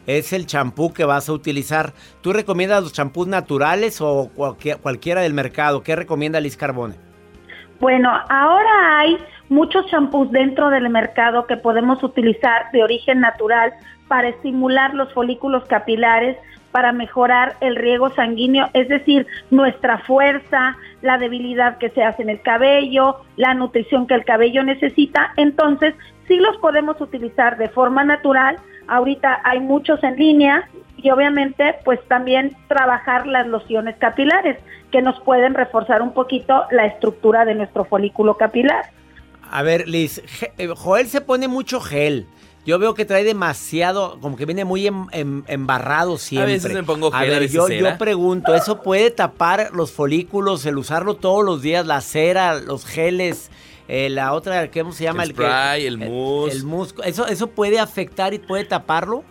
es 0.07 0.33
el 0.33 0.45
champú 0.45 0.93
que 0.93 1.05
vas 1.05 1.29
a 1.29 1.33
utilizar. 1.33 1.93
¿Tú 2.21 2.33
recomiendas 2.33 2.83
los 2.83 2.93
champús 2.93 3.27
naturales 3.27 4.01
o 4.01 4.29
cualquiera 4.81 5.21
del 5.21 5.33
mercado? 5.33 5.81
¿Qué 5.83 5.95
recomienda 5.95 6.39
Liz 6.39 6.57
Carbone? 6.57 6.95
Bueno, 7.79 8.09
ahora 8.29 8.99
hay 8.99 9.17
muchos 9.49 9.85
champús 9.87 10.31
dentro 10.31 10.69
del 10.69 10.89
mercado 10.89 11.45
que 11.47 11.57
podemos 11.57 12.01
utilizar 12.03 12.71
de 12.71 12.83
origen 12.83 13.19
natural 13.19 13.73
para 14.13 14.29
estimular 14.29 14.93
los 14.93 15.11
folículos 15.11 15.63
capilares, 15.65 16.37
para 16.71 16.91
mejorar 16.91 17.55
el 17.61 17.75
riego 17.75 18.13
sanguíneo, 18.13 18.69
es 18.73 18.87
decir, 18.87 19.25
nuestra 19.49 19.97
fuerza, 20.05 20.77
la 21.01 21.17
debilidad 21.17 21.79
que 21.79 21.89
se 21.89 22.03
hace 22.03 22.21
en 22.21 22.29
el 22.29 22.39
cabello, 22.43 23.21
la 23.37 23.55
nutrición 23.55 24.05
que 24.05 24.13
el 24.13 24.23
cabello 24.23 24.61
necesita. 24.61 25.33
Entonces, 25.35 25.95
sí 26.27 26.35
los 26.35 26.55
podemos 26.57 27.01
utilizar 27.01 27.57
de 27.57 27.69
forma 27.69 28.03
natural. 28.03 28.57
Ahorita 28.87 29.41
hay 29.45 29.59
muchos 29.61 30.03
en 30.03 30.15
línea 30.15 30.69
y 30.97 31.09
obviamente 31.09 31.77
pues 31.83 31.99
también 32.07 32.55
trabajar 32.67 33.25
las 33.25 33.47
lociones 33.47 33.95
capilares 33.97 34.59
que 34.91 35.01
nos 35.01 35.19
pueden 35.21 35.55
reforzar 35.55 36.03
un 36.03 36.13
poquito 36.13 36.65
la 36.69 36.85
estructura 36.85 37.45
de 37.45 37.55
nuestro 37.55 37.83
folículo 37.85 38.37
capilar. 38.37 38.91
A 39.49 39.63
ver, 39.63 39.87
Liz, 39.87 40.21
eh, 40.59 40.67
Joel 40.67 41.07
se 41.07 41.21
pone 41.21 41.47
mucho 41.47 41.81
gel. 41.81 42.27
Yo 42.65 42.79
veo 42.79 42.93
que 42.93 43.03
trae 43.03 43.23
demasiado, 43.23 44.17
como 44.21 44.37
que 44.37 44.45
viene 44.45 44.63
muy 44.63 44.87
em, 44.87 45.07
em, 45.11 45.43
embarrado 45.47 46.17
siempre. 46.17 46.51
A 46.51 46.55
veces 46.55 46.73
me 46.73 46.83
pongo 46.83 47.11
gel, 47.11 47.33
a 47.33 47.39
ver, 47.39 47.49
yo, 47.49 47.67
yo 47.67 47.97
pregunto, 47.97 48.55
¿eso 48.55 48.81
puede 48.81 49.11
tapar 49.11 49.71
los 49.73 49.91
folículos, 49.91 50.65
el 50.65 50.77
usarlo 50.77 51.15
todos 51.15 51.43
los 51.43 51.61
días, 51.61 51.85
la 51.85 51.99
cera, 51.99 52.55
los 52.55 52.85
geles, 52.85 53.51
eh, 53.89 54.09
la 54.09 54.33
otra, 54.33 54.71
¿cómo 54.71 54.93
se 54.93 55.03
llama? 55.03 55.23
El, 55.23 55.31
spray, 55.31 55.85
el, 55.85 55.97
mousse. 55.97 56.55
El, 56.55 56.63
mousse. 56.63 56.95
¿Eso, 57.03 57.27
¿Eso 57.27 57.47
puede 57.47 57.79
afectar 57.79 58.33
y 58.33 58.39
puede 58.39 58.63
taparlo? 58.63 59.25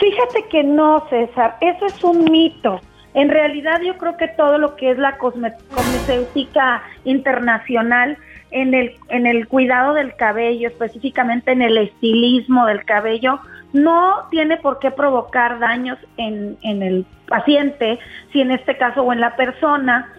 Fíjate 0.00 0.48
que 0.50 0.64
no, 0.64 1.06
César, 1.10 1.58
eso 1.60 1.84
es 1.84 2.02
un 2.02 2.24
mito. 2.24 2.80
En 3.14 3.28
realidad 3.28 3.82
yo 3.84 3.98
creo 3.98 4.16
que 4.16 4.28
todo 4.28 4.56
lo 4.56 4.76
que 4.76 4.92
es 4.92 4.98
la 4.98 5.18
cosmética 5.18 6.82
internacional 7.04 8.16
en 8.52 8.74
el, 8.74 8.94
en 9.08 9.26
el 9.26 9.48
cuidado 9.48 9.94
del 9.94 10.14
cabello, 10.14 10.68
específicamente 10.68 11.52
en 11.52 11.62
el 11.62 11.76
estilismo 11.78 12.66
del 12.66 12.84
cabello, 12.84 13.40
no 13.72 14.28
tiene 14.30 14.58
por 14.58 14.78
qué 14.78 14.90
provocar 14.90 15.58
daños 15.58 15.98
en, 16.16 16.56
en 16.62 16.82
el 16.82 17.06
paciente, 17.26 17.98
si 18.32 18.40
en 18.40 18.50
este 18.50 18.76
caso 18.76 19.02
o 19.02 19.12
en 19.12 19.20
la 19.20 19.34
persona, 19.36 20.12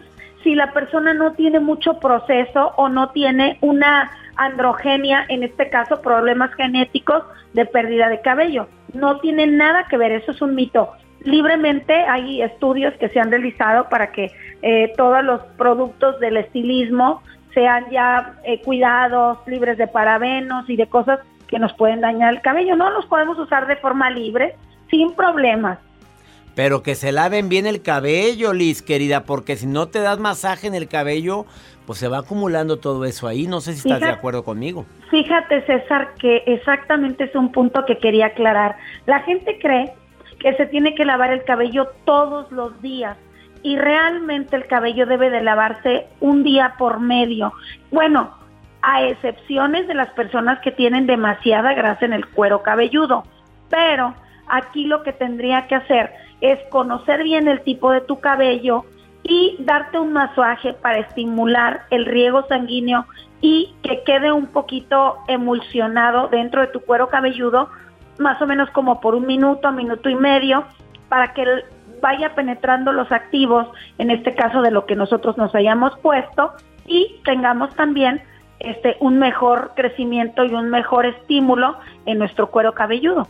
si 0.44 0.56
la 0.56 0.74
persona 0.74 1.14
no 1.14 1.34
tiene 1.34 1.60
mucho 1.60 2.00
proceso 2.00 2.74
o 2.76 2.90
no 2.90 3.12
tiene 3.12 3.58
una 3.62 4.12
androgenia, 4.36 5.26
en 5.30 5.44
este 5.44 5.70
caso 5.70 6.02
problemas 6.02 6.54
genéticos 6.56 7.24
de 7.54 7.66
pérdida 7.66 8.10
de 8.10 8.22
cabello. 8.22 8.68
No 8.94 9.20
tiene 9.20 9.48
nada 9.48 9.86
que 9.90 9.98
ver, 9.98 10.12
eso 10.12 10.32
es 10.32 10.42
un 10.42 10.56
mito. 10.56 10.92
Libremente 11.22 11.94
hay 11.94 12.42
estudios 12.42 12.94
que 12.96 13.10
se 13.10 13.20
han 13.20 13.32
realizado 13.32 13.88
para 13.90 14.12
que 14.12 14.32
eh, 14.62 14.92
todos 14.98 15.24
los 15.24 15.42
productos 15.58 16.20
del 16.20 16.38
estilismo 16.38 17.22
sean 17.54 17.90
ya 17.92 18.36
eh, 18.44 18.62
cuidados, 18.62 19.40
libres 19.48 19.78
de 19.78 19.88
parabenos 19.88 20.70
y 20.70 20.76
de 20.76 20.88
cosas 20.88 21.20
que 21.48 21.60
nos 21.60 21.74
pueden 21.74 22.02
dañar 22.02 22.34
el 22.34 22.42
cabello. 22.42 22.76
No 22.76 22.90
los 22.90 23.06
podemos 23.06 23.38
usar 23.38 23.68
de 23.68 23.76
forma 23.76 24.10
libre, 24.10 24.56
sin 24.90 25.14
problemas. 25.14 25.80
Pero 26.56 26.84
que 26.84 26.96
se 26.96 27.12
laven 27.12 27.50
bien 27.50 27.66
el 27.66 27.82
cabello, 27.82 28.54
Liz, 28.54 28.82
querida, 28.82 29.24
porque 29.24 29.56
si 29.56 29.66
no 29.66 29.88
te 29.88 30.00
das 30.00 30.20
masaje 30.20 30.68
en 30.68 30.76
el 30.76 30.88
cabello, 30.88 31.46
pues 31.88 32.00
se 32.00 32.08
va 32.08 32.20
acumulando 32.20 32.78
todo 32.78 33.06
eso 33.06 33.28
ahí. 33.28 33.48
No 33.48 33.60
sé 33.60 33.74
si 33.74 33.88
estás 33.88 34.02
de 34.02 34.10
acuerdo 34.10 34.44
conmigo. 34.44 34.86
Fíjate, 35.10 35.66
César, 35.66 36.14
que 36.20 36.44
exactamente 36.46 37.24
es 37.26 37.36
un 37.36 37.52
punto 37.52 37.86
que 37.86 37.98
quería 37.98 38.28
aclarar. 38.28 38.78
La 39.08 39.22
gente 39.22 39.58
cree 39.60 39.94
que 40.40 40.54
se 40.56 40.68
tiene 40.68 40.94
que 40.94 41.06
lavar 41.06 41.32
el 41.32 41.44
cabello 41.44 41.88
todos 42.06 42.52
los 42.52 42.80
días 42.82 43.18
y 43.64 43.78
realmente 43.78 44.56
el 44.56 44.68
cabello 44.68 45.06
debe 45.06 45.30
de 45.30 45.42
lavarse 45.42 46.08
un 46.20 46.44
día 46.44 46.76
por 46.78 47.00
medio. 47.00 47.54
Bueno, 47.92 48.38
a 48.82 49.04
excepciones 49.04 49.88
de 49.88 49.94
las 49.94 50.10
personas 50.10 50.60
que 50.60 50.72
tienen 50.72 51.08
demasiada 51.08 51.74
grasa 51.74 52.06
en 52.06 52.14
el 52.14 52.28
cuero 52.28 52.62
cabelludo. 52.62 53.24
Pero 53.70 54.14
aquí 54.48 54.86
lo 54.86 55.02
que 55.04 55.14
tendría 55.14 55.68
que 55.68 55.76
hacer 55.76 56.12
es 56.42 56.60
conocer 56.70 57.24
bien 57.24 57.48
el 57.48 57.62
tipo 57.62 57.92
de 57.92 58.02
tu 58.02 58.20
cabello 58.20 58.84
y 59.24 59.56
darte 59.60 59.98
un 59.98 60.12
masaje 60.12 60.74
para 60.74 61.00
estimular 61.00 61.86
el 61.90 62.06
riego 62.06 62.46
sanguíneo 62.48 63.06
y 63.40 63.74
que 63.82 64.04
quede 64.04 64.34
un 64.34 64.48
poquito 64.48 65.20
emulsionado 65.30 66.28
dentro 66.28 66.62
de 66.62 66.68
tu 66.68 66.82
cuero 66.82 67.08
cabelludo, 67.08 67.70
más 68.20 68.42
o 68.42 68.48
menos 68.48 68.70
como 68.72 69.00
por 69.00 69.16
un 69.16 69.26
minuto, 69.26 69.72
minuto 69.72 70.10
y 70.10 70.16
medio, 70.16 70.66
para 71.08 71.34
que 71.34 71.46
vaya 72.04 72.36
penetrando 72.36 72.92
los 72.92 73.10
activos, 73.14 73.66
en 73.98 74.12
este 74.12 74.36
caso 74.36 74.62
de 74.62 74.72
lo 74.72 74.86
que 74.86 74.96
nosotros 74.96 75.38
nos 75.38 75.56
hayamos 75.56 75.98
puesto, 76.00 76.52
y 76.86 77.22
tengamos 77.24 77.74
también 77.76 78.22
este 78.60 78.98
un 79.00 79.20
mejor 79.20 79.72
crecimiento 79.74 80.44
y 80.44 80.54
un 80.54 80.70
mejor 80.70 81.06
estímulo 81.06 81.78
en 82.06 82.20
nuestro 82.20 82.52
cuero 82.52 82.74
cabelludo. 82.74 83.30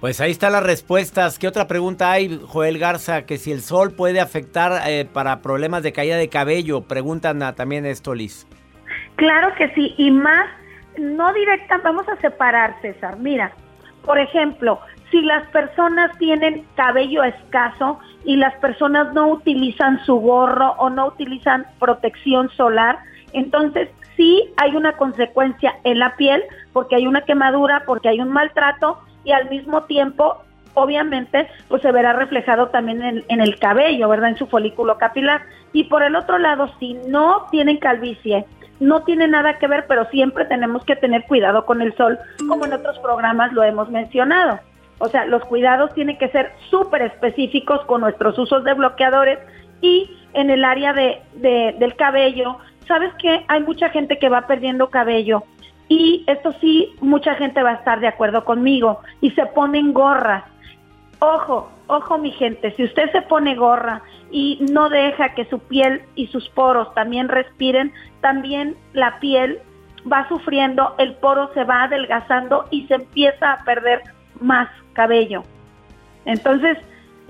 Pues 0.00 0.20
ahí 0.20 0.30
están 0.30 0.52
las 0.52 0.62
respuestas. 0.62 1.38
¿Qué 1.38 1.48
otra 1.48 1.66
pregunta 1.66 2.12
hay, 2.12 2.40
Joel 2.46 2.78
Garza? 2.78 3.26
Que 3.26 3.38
si 3.38 3.50
el 3.50 3.60
sol 3.60 3.92
puede 3.96 4.20
afectar 4.20 4.82
eh, 4.86 5.04
para 5.10 5.40
problemas 5.42 5.82
de 5.82 5.92
caída 5.92 6.16
de 6.16 6.28
cabello. 6.28 6.82
Preguntan 6.82 7.40
también 7.56 7.86
esto, 7.86 8.14
Liz. 8.14 8.46
Claro 9.16 9.52
que 9.56 9.68
sí, 9.74 9.94
y 9.96 10.10
más, 10.12 10.46
no 10.98 11.32
directa, 11.32 11.80
vamos 11.82 12.06
a 12.08 12.16
separar, 12.20 12.76
César. 12.82 13.16
Mira, 13.18 13.52
por 14.04 14.18
ejemplo, 14.18 14.78
si 15.16 15.22
las 15.22 15.48
personas 15.48 16.10
tienen 16.18 16.66
cabello 16.74 17.24
escaso 17.24 17.98
y 18.26 18.36
las 18.36 18.54
personas 18.56 19.14
no 19.14 19.28
utilizan 19.28 20.04
su 20.04 20.16
gorro 20.16 20.72
o 20.72 20.90
no 20.90 21.06
utilizan 21.06 21.64
protección 21.78 22.50
solar, 22.50 22.98
entonces 23.32 23.88
sí 24.14 24.52
hay 24.58 24.76
una 24.76 24.92
consecuencia 24.92 25.76
en 25.84 26.00
la 26.00 26.16
piel 26.16 26.42
porque 26.74 26.96
hay 26.96 27.06
una 27.06 27.22
quemadura, 27.22 27.84
porque 27.86 28.10
hay 28.10 28.20
un 28.20 28.28
maltrato 28.28 28.98
y 29.24 29.32
al 29.32 29.48
mismo 29.48 29.84
tiempo 29.84 30.42
obviamente 30.74 31.48
pues 31.68 31.80
se 31.80 31.92
verá 31.92 32.12
reflejado 32.12 32.68
también 32.68 33.24
en, 33.26 33.40
el 33.40 33.58
cabello, 33.58 34.10
¿verdad? 34.10 34.28
En 34.28 34.36
su 34.36 34.48
folículo 34.48 34.98
capilar. 34.98 35.44
Y 35.72 35.84
por 35.84 36.02
el 36.02 36.14
otro 36.14 36.36
lado, 36.36 36.70
si 36.78 36.92
no 37.08 37.46
tienen 37.50 37.78
calvicie, 37.78 38.44
no 38.80 39.02
tiene 39.04 39.28
nada 39.28 39.58
que 39.58 39.66
ver, 39.66 39.86
pero 39.88 40.04
siempre 40.10 40.44
tenemos 40.44 40.84
que 40.84 40.94
tener 40.94 41.24
cuidado 41.24 41.64
con 41.64 41.80
el 41.80 41.96
sol, 41.96 42.18
como 42.46 42.66
en 42.66 42.74
otros 42.74 42.98
programas 42.98 43.54
lo 43.54 43.62
hemos 43.62 43.88
mencionado. 43.88 44.60
O 44.98 45.08
sea, 45.08 45.26
los 45.26 45.44
cuidados 45.44 45.92
tienen 45.94 46.18
que 46.18 46.28
ser 46.28 46.52
súper 46.70 47.02
específicos 47.02 47.84
con 47.86 48.00
nuestros 48.00 48.38
usos 48.38 48.64
de 48.64 48.74
bloqueadores 48.74 49.38
y 49.80 50.10
en 50.32 50.50
el 50.50 50.64
área 50.64 50.92
de, 50.92 51.20
del 51.78 51.96
cabello. 51.96 52.58
¿Sabes 52.86 53.12
qué? 53.18 53.44
Hay 53.48 53.62
mucha 53.62 53.90
gente 53.90 54.18
que 54.18 54.28
va 54.28 54.46
perdiendo 54.46 54.88
cabello 54.88 55.42
y 55.88 56.24
esto 56.26 56.52
sí, 56.60 56.94
mucha 57.00 57.34
gente 57.34 57.62
va 57.62 57.70
a 57.70 57.74
estar 57.74 58.00
de 58.00 58.08
acuerdo 58.08 58.44
conmigo 58.44 59.00
y 59.20 59.30
se 59.32 59.46
ponen 59.46 59.92
gorras. 59.92 60.44
Ojo, 61.18 61.70
ojo 61.86 62.18
mi 62.18 62.30
gente, 62.32 62.74
si 62.76 62.84
usted 62.84 63.10
se 63.12 63.22
pone 63.22 63.54
gorra 63.54 64.02
y 64.30 64.64
no 64.70 64.88
deja 64.88 65.34
que 65.34 65.44
su 65.46 65.60
piel 65.60 66.02
y 66.14 66.26
sus 66.26 66.48
poros 66.50 66.92
también 66.94 67.28
respiren, 67.28 67.92
también 68.20 68.76
la 68.92 69.18
piel 69.20 69.60
va 70.10 70.28
sufriendo, 70.28 70.94
el 70.98 71.14
poro 71.16 71.50
se 71.54 71.64
va 71.64 71.84
adelgazando 71.84 72.66
y 72.70 72.86
se 72.86 72.94
empieza 72.94 73.52
a 73.52 73.64
perder 73.64 74.02
más 74.40 74.68
cabello. 74.96 75.44
Entonces, 76.24 76.78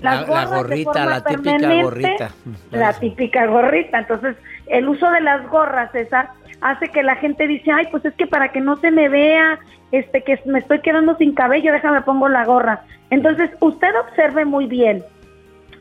la, 0.01 0.23
gorrita, 0.23 1.05
la 1.05 1.23
típica 1.23 1.81
gorrita. 1.83 2.31
La 2.71 2.93
típica 2.93 3.45
gorrita. 3.45 3.99
Entonces, 3.99 4.35
el 4.67 4.87
uso 4.87 5.09
de 5.11 5.21
las 5.21 5.47
gorras, 5.49 5.91
César, 5.91 6.29
hace 6.61 6.87
que 6.89 7.03
la 7.03 7.15
gente 7.17 7.45
dice, 7.47 7.71
ay, 7.71 7.87
pues 7.91 8.05
es 8.05 8.13
que 8.13 8.25
para 8.25 8.51
que 8.51 8.61
no 8.61 8.77
se 8.77 8.89
me 8.89 9.09
vea, 9.09 9.59
este, 9.91 10.23
que 10.23 10.39
me 10.45 10.59
estoy 10.59 10.79
quedando 10.81 11.15
sin 11.17 11.33
cabello, 11.33 11.71
déjame 11.73 12.01
pongo 12.01 12.29
la 12.29 12.45
gorra. 12.45 12.81
Entonces, 13.09 13.51
usted 13.59 13.93
observe 13.99 14.45
muy 14.45 14.65
bien 14.65 15.03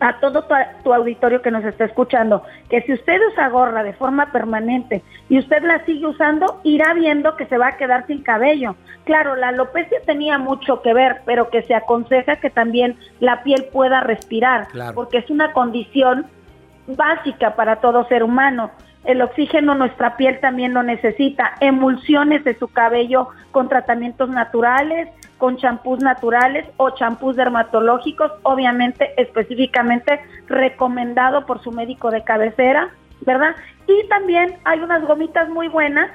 a 0.00 0.20
todo 0.20 0.46
tu, 0.82 0.92
auditorio 0.92 1.42
que 1.42 1.50
nos 1.50 1.64
está 1.64 1.84
escuchando, 1.84 2.42
que 2.68 2.82
si 2.82 2.92
usted 2.92 3.20
usa 3.32 3.48
gorra 3.48 3.82
de 3.82 3.92
forma 3.92 4.32
permanente 4.32 5.02
y 5.28 5.38
usted 5.38 5.62
la 5.62 5.84
sigue 5.84 6.06
usando, 6.06 6.60
irá 6.64 6.94
viendo 6.94 7.36
que 7.36 7.46
se 7.46 7.58
va 7.58 7.68
a 7.68 7.76
quedar 7.76 8.06
sin 8.06 8.22
cabello. 8.22 8.76
Claro, 9.04 9.36
la 9.36 9.48
alopecia 9.48 9.98
tenía 10.04 10.38
mucho 10.38 10.82
que 10.82 10.92
ver, 10.92 11.22
pero 11.24 11.48
que 11.50 11.62
se 11.62 11.74
aconseja 11.74 12.36
que 12.36 12.50
también 12.50 12.96
la 13.20 13.42
piel 13.42 13.66
pueda 13.72 14.00
respirar, 14.00 14.68
porque 14.94 15.18
es 15.18 15.30
una 15.30 15.52
condición 15.52 16.26
básica 16.86 17.56
para 17.56 17.76
todo 17.76 18.06
ser 18.08 18.22
humano. 18.22 18.70
El 19.04 19.22
oxígeno 19.22 19.76
nuestra 19.76 20.16
piel 20.16 20.40
también 20.40 20.74
lo 20.74 20.82
necesita. 20.82 21.52
Emulsiones 21.60 22.42
de 22.42 22.58
su 22.58 22.68
cabello 22.68 23.28
con 23.52 23.68
tratamientos 23.68 24.28
naturales, 24.28 25.08
con 25.38 25.56
champús 25.56 26.00
naturales 26.02 26.66
o 26.76 26.90
champús 26.90 27.36
dermatológicos, 27.36 28.32
obviamente 28.42 29.12
específicamente 29.20 30.20
recomendado 30.46 31.46
por 31.46 31.62
su 31.62 31.72
médico 31.72 32.10
de 32.10 32.24
cabecera, 32.24 32.90
¿verdad? 33.22 33.54
Y 33.86 34.08
también 34.08 34.56
hay 34.64 34.80
unas 34.80 35.02
gomitas 35.04 35.48
muy 35.48 35.68
buenas 35.68 36.10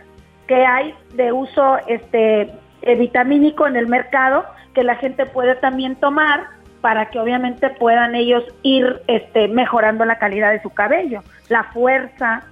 que 0.48 0.66
hay 0.66 0.94
de 1.14 1.32
uso 1.32 1.78
este 1.88 2.52
eh, 2.82 2.96
vitamínico 2.96 3.68
en 3.68 3.76
el 3.76 3.88
mercado 3.88 4.44
que 4.74 4.84
la 4.84 4.96
gente 4.96 5.26
puede 5.26 5.56
también 5.56 5.96
tomar 5.96 6.48
para 6.82 7.10
que 7.12 7.20
obviamente 7.20 7.70
puedan 7.70 8.16
ellos 8.16 8.44
ir 8.64 9.02
este, 9.08 9.48
mejorando 9.48 10.04
la 10.04 10.18
calidad 10.18 10.52
de 10.52 10.62
su 10.62 10.72
cabello, 10.72 11.22
la 11.48 11.66
fuerza, 11.66 12.44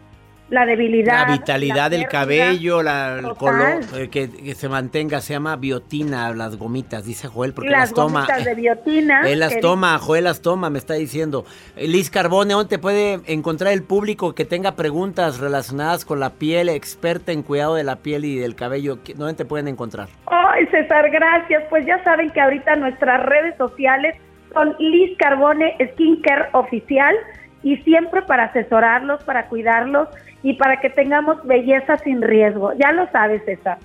la 0.49 0.65
debilidad. 0.65 1.27
La 1.27 1.33
vitalidad 1.33 1.91
del 1.91 2.07
cabello, 2.07 2.81
la, 2.81 3.19
el 3.19 3.35
color, 3.35 3.81
eh, 3.95 4.09
que, 4.09 4.55
se 4.55 4.69
mantenga, 4.69 5.21
se 5.21 5.33
llama 5.33 5.55
biotina, 5.55 6.33
las 6.33 6.57
gomitas, 6.57 7.05
dice 7.05 7.27
Joel, 7.27 7.53
porque 7.53 7.69
las, 7.69 7.93
toma. 7.93 8.21
Gomitas 8.21 8.45
de 8.45 8.55
biotina. 8.61 9.21
Él 9.29 9.39
las 9.39 9.59
toma, 9.59 9.97
Joel 9.99 10.23
las 10.23 10.41
toma, 10.41 10.69
me 10.69 10.79
está 10.79 10.95
diciendo. 10.95 11.45
Liz 11.77 12.09
Carbone, 12.09 12.53
¿dónde 12.53 12.69
te 12.69 12.79
puede 12.79 13.21
encontrar 13.27 13.73
el 13.73 13.83
público 13.83 14.33
que 14.33 14.45
tenga 14.45 14.75
preguntas 14.75 15.39
relacionadas 15.39 16.05
con 16.05 16.19
la 16.19 16.31
piel, 16.31 16.69
experta 16.69 17.31
en 17.31 17.43
cuidado 17.43 17.75
de 17.75 17.83
la 17.83 17.97
piel 17.97 18.25
y 18.25 18.37
del 18.37 18.55
cabello? 18.55 18.99
¿Dónde 19.15 19.33
te 19.35 19.45
pueden 19.45 19.67
encontrar? 19.67 20.09
Ay, 20.25 20.65
César, 20.67 21.09
gracias. 21.11 21.63
Pues 21.69 21.85
ya 21.85 22.03
saben 22.03 22.29
que 22.31 22.41
ahorita 22.41 22.75
nuestras 22.75 23.25
redes 23.25 23.55
sociales 23.57 24.15
son 24.53 24.75
Liz 24.79 25.15
Carbone 25.17 25.75
Skincare 25.93 26.49
Oficial 26.53 27.15
y 27.63 27.77
siempre 27.77 28.21
para 28.21 28.45
asesorarlos, 28.45 29.23
para 29.23 29.47
cuidarlos 29.47 30.07
y 30.43 30.53
para 30.53 30.79
que 30.79 30.89
tengamos 30.89 31.45
belleza 31.45 31.97
sin 31.97 32.21
riesgo. 32.21 32.73
Ya 32.73 32.91
lo 32.91 33.09
sabes, 33.11 33.43
César. 33.45 33.77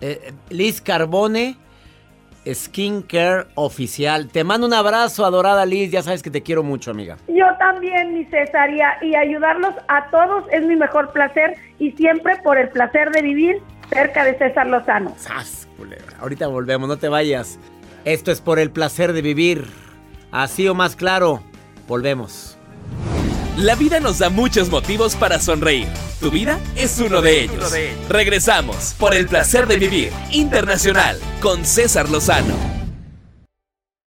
Eh, 0.00 0.32
Liz 0.50 0.80
Carbone, 0.80 1.56
Skincare 2.46 3.46
Oficial. 3.54 4.28
Te 4.28 4.44
mando 4.44 4.66
un 4.66 4.74
abrazo, 4.74 5.24
adorada 5.24 5.64
Liz. 5.64 5.90
Ya 5.90 6.02
sabes 6.02 6.22
que 6.22 6.30
te 6.30 6.42
quiero 6.42 6.62
mucho, 6.62 6.90
amiga. 6.90 7.16
Yo 7.28 7.46
también, 7.58 8.14
mi 8.14 8.24
César, 8.26 8.70
y, 9.02 9.14
ayudarlos 9.14 9.74
a 9.88 10.08
todos 10.10 10.44
es 10.52 10.64
mi 10.64 10.76
mejor 10.76 11.12
placer 11.12 11.56
y 11.78 11.92
siempre 11.92 12.36
por 12.42 12.58
el 12.58 12.68
placer 12.68 13.10
de 13.10 13.22
vivir 13.22 13.62
cerca 13.90 14.24
de 14.24 14.36
César 14.38 14.66
Lozano. 14.66 15.14
Ahorita 16.20 16.46
volvemos, 16.46 16.88
no 16.88 16.96
te 16.96 17.08
vayas. 17.08 17.58
Esto 18.04 18.32
es 18.32 18.40
por 18.40 18.58
el 18.58 18.70
placer 18.70 19.12
de 19.12 19.22
vivir. 19.22 19.66
Así 20.30 20.66
o 20.66 20.74
más 20.74 20.96
claro, 20.96 21.42
volvemos. 21.86 22.51
La 23.56 23.74
vida 23.74 24.00
nos 24.00 24.18
da 24.18 24.30
muchos 24.30 24.70
motivos 24.70 25.14
para 25.14 25.38
sonreír. 25.38 25.86
Tu 26.20 26.30
vida 26.30 26.58
es 26.74 26.98
uno 26.98 27.20
de 27.20 27.42
ellos. 27.42 27.70
Regresamos 28.08 28.94
por 28.98 29.14
el 29.14 29.26
placer 29.26 29.66
de 29.66 29.76
vivir 29.76 30.10
internacional 30.30 31.18
con 31.42 31.66
César 31.66 32.08
Lozano. 32.08 32.81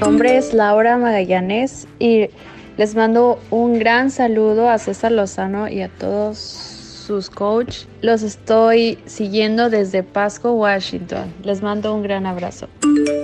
Mi 0.00 0.06
nombre 0.06 0.38
es 0.38 0.54
Laura 0.54 0.96
Magallanes 0.96 1.86
y 1.98 2.30
les 2.78 2.94
mando 2.94 3.38
un 3.50 3.78
gran 3.78 4.10
saludo 4.10 4.70
a 4.70 4.78
César 4.78 5.12
Lozano 5.12 5.68
y 5.68 5.82
a 5.82 5.90
todos 5.90 6.38
sus 6.38 7.28
coach. 7.28 7.84
Los 8.00 8.22
estoy 8.22 8.98
siguiendo 9.04 9.68
desde 9.68 10.02
Pasco, 10.02 10.52
Washington. 10.54 11.30
Les 11.44 11.60
mando 11.60 11.94
un 11.94 12.02
gran 12.02 12.24
abrazo. 12.24 12.66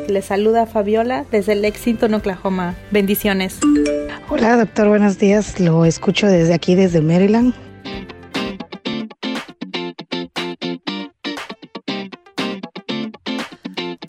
Les 0.07 0.27
saluda 0.27 0.67
Fabiola 0.67 1.25
desde 1.31 1.55
Lexington, 1.55 2.13
Oklahoma. 2.13 2.75
Bendiciones. 2.91 3.59
Hola, 4.29 4.59
doctor, 4.59 4.89
buenos 4.89 5.19
días. 5.19 5.59
Lo 5.59 5.87
escucho 5.87 6.27
desde 6.27 6.53
aquí, 6.53 6.75
desde 6.75 7.01
Maryland. 7.01 7.55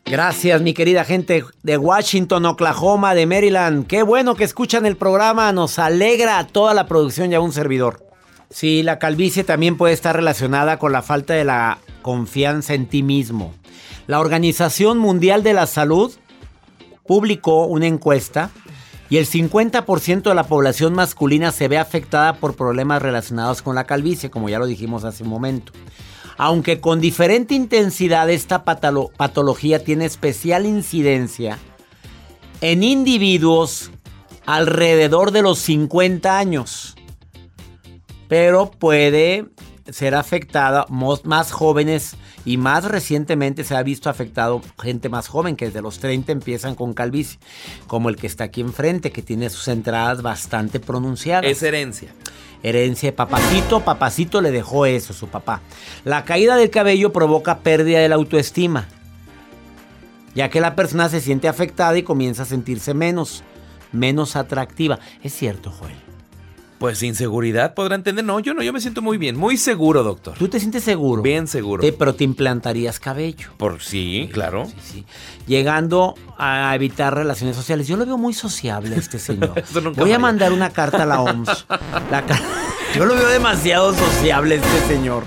Gracias, 0.10 0.62
mi 0.62 0.74
querida 0.74 1.04
gente 1.04 1.44
de 1.64 1.78
Washington, 1.78 2.46
Oklahoma, 2.46 3.14
de 3.14 3.26
Maryland. 3.26 3.88
Qué 3.88 4.04
bueno 4.04 4.36
que 4.36 4.46
escuchan 4.46 4.86
el 4.86 4.96
programa. 4.96 5.52
Nos 5.52 5.80
alegra 5.80 6.40
a 6.40 6.48
toda 6.48 6.74
la 6.74 6.88
producción 6.88 7.32
y 7.32 7.36
a 7.36 7.42
un 7.42 7.52
servidor. 7.52 8.08
Sí, 8.50 8.84
la 8.84 9.00
calvicie 9.00 9.44
también 9.44 9.76
puede 9.76 9.94
estar 9.94 10.16
relacionada 10.16 10.80
con 10.80 10.94
la 10.94 11.02
falta 11.02 11.34
de 11.34 11.44
la 11.44 11.80
confianza 12.02 12.74
en 12.74 12.88
ti 12.88 13.04
mismo. 13.04 13.54
La 14.08 14.22
Organización 14.22 14.98
Mundial 14.98 15.44
de 15.44 15.54
la 15.54 15.68
Salud 15.68 16.14
publicó 17.06 17.66
una 17.66 17.88
encuesta 17.88 18.50
y 19.10 19.18
el 19.18 19.26
50% 19.26 20.22
de 20.22 20.36
la 20.36 20.46
población 20.46 20.94
masculina 20.94 21.52
se 21.52 21.68
ve 21.68 21.78
afectada 21.78 22.36
por 22.36 22.56
problemas 22.56 23.02
relacionados 23.02 23.62
con 23.62 23.76
la 23.76 23.84
calvicie, 23.84 24.30
como 24.30 24.48
ya 24.48 24.60
lo 24.60 24.68
dijimos 24.68 25.04
hace 25.04 25.24
un 25.24 25.30
momento. 25.30 25.74
Aunque 26.38 26.80
con 26.80 27.02
diferente 27.02 27.56
intensidad 27.56 28.30
esta 28.30 28.64
patología 28.64 29.84
tiene 29.84 30.06
especial 30.06 30.66
incidencia 30.66 31.58
en 32.62 32.84
individuos 32.84 33.92
alrededor 34.46 35.32
de 35.32 35.42
los 35.42 35.60
50 35.60 36.38
años. 36.38 36.96
Pero 38.28 38.70
puede 38.72 39.46
ser 39.90 40.16
afectada 40.16 40.86
más 40.90 41.52
jóvenes 41.52 42.16
y 42.46 42.58
más 42.58 42.86
recientemente 42.86 43.64
se 43.64 43.76
ha 43.76 43.84
visto 43.84 44.10
afectado 44.10 44.62
gente 44.82 45.10
más 45.10 45.28
joven 45.28 45.56
que 45.56 45.66
desde 45.66 45.82
los 45.82 46.00
30 46.00 46.32
empiezan 46.32 46.76
con 46.76 46.94
calvicie, 46.94 47.40
como 47.88 48.10
el 48.10 48.16
que 48.16 48.28
está 48.28 48.46
aquí 48.46 48.62
enfrente 48.62 49.12
que 49.12 49.22
tiene 49.22 49.50
sus 49.50 49.68
entradas 49.68 50.22
bastante 50.22 50.80
pronunciadas. 50.80 51.50
Es 51.50 51.64
herencia 51.64 52.10
herencia 52.64 53.10
de 53.10 53.14
papacito, 53.14 53.82
papacito 53.82 54.42
le 54.42 54.52
dejó 54.52 54.86
eso, 54.86 55.14
su 55.14 55.28
papá. 55.28 55.62
La 56.04 56.26
caída 56.26 56.56
del 56.56 56.70
cabello 56.70 57.14
provoca 57.14 57.60
pérdida 57.60 58.00
de 58.00 58.10
la 58.10 58.16
autoestima, 58.16 58.88
ya 60.36 60.50
que 60.50 60.62
la 60.62 60.76
persona 60.76 61.10
se 61.10 61.22
siente 61.22 61.48
afectada 61.48 61.98
y 61.98 62.04
comienza 62.04 62.44
a 62.44 62.46
sentirse 62.46 62.94
menos, 62.94 63.44
menos 63.92 64.36
atractiva. 64.36 65.00
Es 65.24 65.34
cierto, 65.34 65.72
Joel. 65.72 66.07
Pues 66.80 67.02
inseguridad 67.02 67.74
podrán 67.74 68.04
tener. 68.04 68.24
No, 68.24 68.40
yo 68.40 68.54
no, 68.54 68.62
yo 68.62 68.72
me 68.72 68.80
siento 68.80 69.02
muy 69.02 69.18
bien, 69.18 69.36
muy 69.36 69.58
seguro, 69.58 70.04
doctor. 70.04 70.36
¿Tú 70.38 70.48
te 70.48 70.60
sientes 70.60 70.84
seguro? 70.84 71.22
Bien 71.22 71.48
seguro. 71.48 71.84
pero 71.98 72.14
te 72.14 72.24
implantarías 72.24 73.00
cabello. 73.00 73.50
Por 73.58 73.82
sí, 73.82 74.30
claro. 74.32 74.66
Sí, 74.66 74.76
sí. 74.82 75.06
Llegando 75.48 76.16
a 76.38 76.74
evitar 76.76 77.16
relaciones 77.16 77.56
sociales. 77.56 77.88
Yo 77.88 77.98
lo 77.98 78.06
veo 78.06 78.18
muy 78.18 78.34
sociable 78.34 78.96
este 78.96 79.18
señor. 79.18 79.54
Voy 79.96 80.12
a 80.12 80.20
mandar 80.20 80.52
una 80.52 80.70
carta 80.70 81.04
a 81.04 81.06
la 81.06 81.22
OMS. 81.22 81.66
Yo 82.96 83.06
lo 83.06 83.16
veo 83.16 83.28
demasiado 83.28 83.94
sociable 83.94 84.56
este 84.56 84.88
señor. 84.88 85.24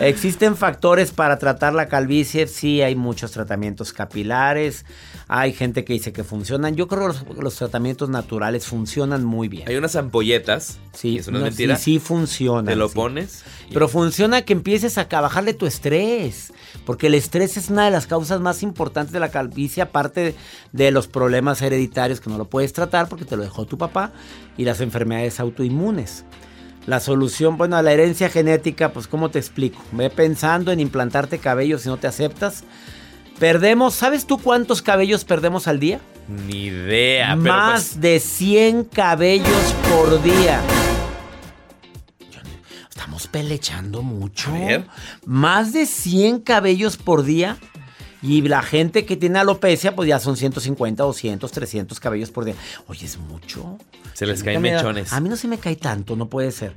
¿Existen 0.00 0.56
factores 0.56 1.10
para 1.10 1.38
tratar 1.38 1.74
la 1.74 1.88
calvicie? 1.88 2.46
Sí, 2.46 2.82
hay 2.82 2.94
muchos 2.94 3.32
tratamientos 3.32 3.92
capilares. 3.92 4.86
Hay 5.26 5.52
gente 5.52 5.84
que 5.84 5.92
dice 5.92 6.12
que 6.12 6.22
funcionan. 6.22 6.76
Yo 6.76 6.86
creo 6.86 7.12
que 7.12 7.42
los, 7.42 7.56
tratamientos 7.56 8.08
naturales 8.08 8.66
funcionan 8.66 9.24
muy 9.24 9.48
bien. 9.48 9.68
Hay 9.68 9.76
unas 9.76 9.96
ampolletas. 9.96 10.78
Sí, 10.92 11.18
eso 11.18 11.32
no, 11.32 11.38
es 11.38 11.44
mentira. 11.44 11.76
Sí, 11.76 11.94
sí 11.94 11.98
funcionan. 11.98 12.66
Te 12.66 12.76
lo 12.76 12.88
pones. 12.88 13.42
Pero 13.72 13.88
funciona 13.88 14.42
que 14.42 14.52
empieces 14.52 14.96
a 14.98 15.04
bajarle 15.04 15.52
tu 15.52 15.66
estrés. 15.66 16.52
Porque 16.86 17.08
el 17.08 17.14
estrés 17.14 17.56
es 17.56 17.68
una 17.68 17.84
de 17.84 17.90
las 17.90 18.06
causas 18.06 18.40
más 18.40 18.62
importantes 18.62 19.12
de 19.12 19.20
la 19.20 19.30
calvicie, 19.30 19.82
aparte 19.82 20.34
de 20.72 20.90
los 20.90 21.08
problemas 21.08 21.60
hereditarios 21.60 22.20
que 22.20 22.30
no 22.30 22.38
lo 22.38 22.44
puedes 22.44 22.72
tratar 22.72 23.08
porque 23.08 23.24
te 23.24 23.36
lo 23.36 23.42
dejó 23.42 23.66
tu 23.66 23.76
papá 23.78 24.12
y 24.56 24.64
las 24.64 24.80
enfermedades 24.80 25.40
autoinmunes. 25.40 26.24
La 26.88 27.00
solución, 27.00 27.58
bueno, 27.58 27.76
a 27.76 27.82
la 27.82 27.92
herencia 27.92 28.30
genética, 28.30 28.94
pues 28.94 29.06
¿cómo 29.06 29.28
te 29.28 29.38
explico? 29.38 29.78
Ve 29.92 30.08
pensando 30.08 30.72
en 30.72 30.80
implantarte 30.80 31.38
cabello 31.38 31.76
si 31.76 31.86
no 31.90 31.98
te 31.98 32.06
aceptas. 32.06 32.64
Perdemos, 33.38 33.92
¿sabes 33.92 34.26
tú 34.26 34.38
cuántos 34.38 34.80
cabellos 34.80 35.26
perdemos 35.26 35.68
al 35.68 35.80
día? 35.80 36.00
Ni 36.46 36.64
idea. 36.68 37.36
Más 37.36 37.90
pues 37.90 38.00
de 38.00 38.20
100 38.20 38.84
cabellos 38.84 39.74
por 39.90 40.22
día. 40.22 40.62
Estamos 42.88 43.26
pelechando 43.26 44.00
mucho. 44.00 44.50
Más 45.26 45.74
de 45.74 45.84
100 45.84 46.40
cabellos 46.40 46.96
por 46.96 47.22
día. 47.22 47.58
Y 48.20 48.42
la 48.42 48.62
gente 48.62 49.04
que 49.04 49.16
tiene 49.16 49.38
alopecia, 49.38 49.94
pues 49.94 50.08
ya 50.08 50.18
son 50.18 50.36
150, 50.36 51.02
200, 51.02 51.50
300 51.50 52.00
cabellos 52.00 52.30
por 52.30 52.44
día. 52.44 52.54
Oye, 52.88 53.06
es 53.06 53.18
mucho. 53.18 53.78
Se 54.14 54.26
les 54.26 54.42
caen 54.42 54.60
mechones. 54.60 55.12
A 55.12 55.20
mí 55.20 55.28
no 55.28 55.36
se 55.36 55.46
me 55.46 55.58
cae 55.58 55.76
tanto, 55.76 56.16
no 56.16 56.26
puede 56.26 56.50
ser. 56.50 56.74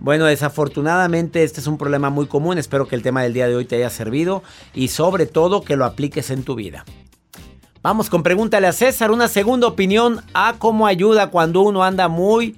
Bueno, 0.00 0.26
desafortunadamente 0.26 1.44
este 1.44 1.60
es 1.60 1.66
un 1.66 1.78
problema 1.78 2.10
muy 2.10 2.26
común. 2.26 2.58
Espero 2.58 2.88
que 2.88 2.94
el 2.94 3.02
tema 3.02 3.22
del 3.22 3.32
día 3.32 3.48
de 3.48 3.56
hoy 3.56 3.64
te 3.64 3.76
haya 3.76 3.88
servido 3.88 4.42
y 4.74 4.88
sobre 4.88 5.26
todo 5.26 5.62
que 5.62 5.76
lo 5.76 5.86
apliques 5.86 6.30
en 6.30 6.42
tu 6.42 6.54
vida. 6.54 6.84
Vamos 7.82 8.10
con 8.10 8.22
pregúntale 8.22 8.66
a 8.66 8.72
César 8.72 9.10
una 9.10 9.28
segunda 9.28 9.66
opinión 9.66 10.20
a 10.34 10.56
cómo 10.58 10.86
ayuda 10.86 11.30
cuando 11.30 11.62
uno 11.62 11.82
anda 11.82 12.08
muy 12.08 12.56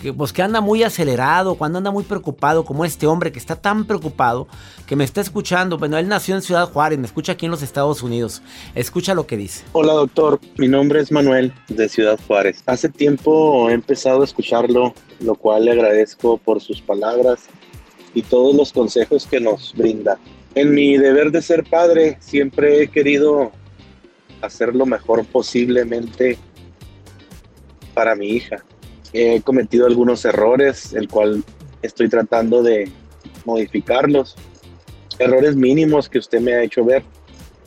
que, 0.00 0.12
pues 0.12 0.32
que 0.32 0.42
anda 0.42 0.60
muy 0.60 0.82
acelerado, 0.82 1.56
cuando 1.56 1.78
anda 1.78 1.90
muy 1.90 2.04
preocupado, 2.04 2.64
como 2.64 2.84
este 2.84 3.06
hombre 3.06 3.32
que 3.32 3.38
está 3.38 3.56
tan 3.56 3.84
preocupado, 3.84 4.46
que 4.88 4.96
me 4.96 5.04
está 5.04 5.20
escuchando. 5.20 5.76
Bueno, 5.76 5.98
él 5.98 6.08
nació 6.08 6.34
en 6.34 6.42
Ciudad 6.42 6.72
Juárez, 6.72 6.98
me 6.98 7.06
escucha 7.06 7.32
aquí 7.32 7.44
en 7.44 7.52
los 7.52 7.62
Estados 7.62 8.02
Unidos. 8.02 8.42
Escucha 8.74 9.14
lo 9.14 9.26
que 9.26 9.36
dice. 9.36 9.64
Hola 9.72 9.92
doctor, 9.92 10.40
mi 10.56 10.66
nombre 10.66 11.00
es 11.00 11.12
Manuel 11.12 11.52
de 11.68 11.88
Ciudad 11.90 12.18
Juárez. 12.26 12.62
Hace 12.64 12.88
tiempo 12.88 13.68
he 13.68 13.74
empezado 13.74 14.22
a 14.22 14.24
escucharlo, 14.24 14.94
lo 15.20 15.34
cual 15.34 15.66
le 15.66 15.72
agradezco 15.72 16.38
por 16.38 16.62
sus 16.62 16.80
palabras 16.80 17.48
y 18.14 18.22
todos 18.22 18.56
los 18.56 18.72
consejos 18.72 19.26
que 19.26 19.40
nos 19.40 19.74
brinda. 19.76 20.18
En 20.54 20.74
mi 20.74 20.96
deber 20.96 21.30
de 21.30 21.42
ser 21.42 21.64
padre 21.64 22.16
siempre 22.20 22.82
he 22.82 22.88
querido 22.88 23.52
hacer 24.40 24.74
lo 24.74 24.86
mejor 24.86 25.26
posiblemente 25.26 26.38
para 27.92 28.14
mi 28.14 28.28
hija 28.28 28.64
He 29.12 29.40
cometido 29.40 29.86
algunos 29.86 30.24
errores, 30.24 30.92
el 30.92 31.08
cual 31.08 31.42
estoy 31.82 32.08
tratando 32.08 32.62
de 32.62 32.90
modificarlos. 33.44 34.36
Errores 35.18 35.56
mínimos 35.56 36.08
que 36.08 36.18
usted 36.18 36.40
me 36.40 36.54
ha 36.54 36.62
hecho 36.62 36.84
ver, 36.84 37.02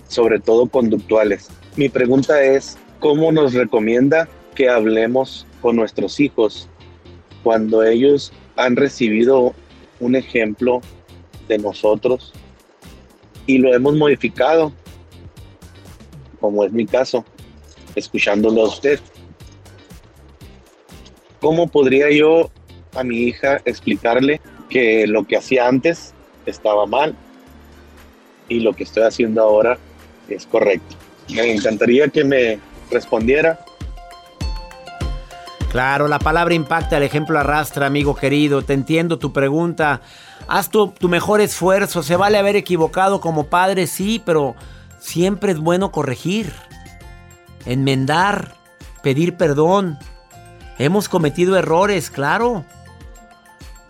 sobre 0.07 0.39
todo 0.39 0.67
conductuales. 0.67 1.49
Mi 1.75 1.89
pregunta 1.89 2.43
es, 2.43 2.77
¿cómo 2.99 3.31
nos 3.31 3.53
recomienda 3.53 4.27
que 4.55 4.69
hablemos 4.69 5.45
con 5.61 5.75
nuestros 5.75 6.19
hijos 6.19 6.67
cuando 7.43 7.83
ellos 7.83 8.31
han 8.55 8.75
recibido 8.75 9.53
un 9.99 10.15
ejemplo 10.15 10.81
de 11.47 11.57
nosotros 11.57 12.33
y 13.45 13.57
lo 13.57 13.73
hemos 13.73 13.95
modificado, 13.95 14.71
como 16.39 16.63
es 16.63 16.71
mi 16.71 16.85
caso, 16.85 17.25
escuchándolo 17.95 18.61
a 18.61 18.67
usted. 18.67 18.99
¿Cómo 21.39 21.67
podría 21.67 22.11
yo 22.11 22.51
a 22.95 23.03
mi 23.03 23.23
hija 23.23 23.61
explicarle 23.65 24.41
que 24.69 25.07
lo 25.07 25.25
que 25.25 25.37
hacía 25.37 25.67
antes 25.67 26.13
estaba 26.45 26.85
mal 26.85 27.15
y 28.51 28.59
lo 28.59 28.73
que 28.73 28.83
estoy 28.83 29.03
haciendo 29.03 29.41
ahora 29.41 29.77
es 30.27 30.45
correcto? 30.45 30.95
Me 31.29 31.51
encantaría 31.51 32.09
que 32.09 32.23
me 32.23 32.59
respondiera. 32.91 33.59
Claro, 35.71 36.09
la 36.09 36.19
palabra 36.19 36.53
impacta, 36.53 36.97
el 36.97 37.03
ejemplo 37.03 37.39
arrastra, 37.39 37.87
amigo 37.87 38.13
querido. 38.13 38.61
Te 38.61 38.73
entiendo 38.73 39.17
tu 39.19 39.31
pregunta. 39.31 40.01
Haz 40.49 40.69
tu, 40.69 40.89
tu, 40.89 41.07
mejor 41.07 41.39
esfuerzo. 41.39 42.03
Se 42.03 42.17
vale 42.17 42.37
haber 42.37 42.57
equivocado 42.57 43.21
como 43.21 43.45
padre, 43.45 43.87
sí, 43.87 44.21
pero 44.25 44.55
siempre 44.99 45.53
es 45.53 45.59
bueno 45.59 45.93
corregir, 45.93 46.51
enmendar, 47.65 48.55
pedir 49.01 49.37
perdón. 49.37 49.97
Hemos 50.77 51.07
cometido 51.07 51.57
errores, 51.57 52.09
claro. 52.09 52.65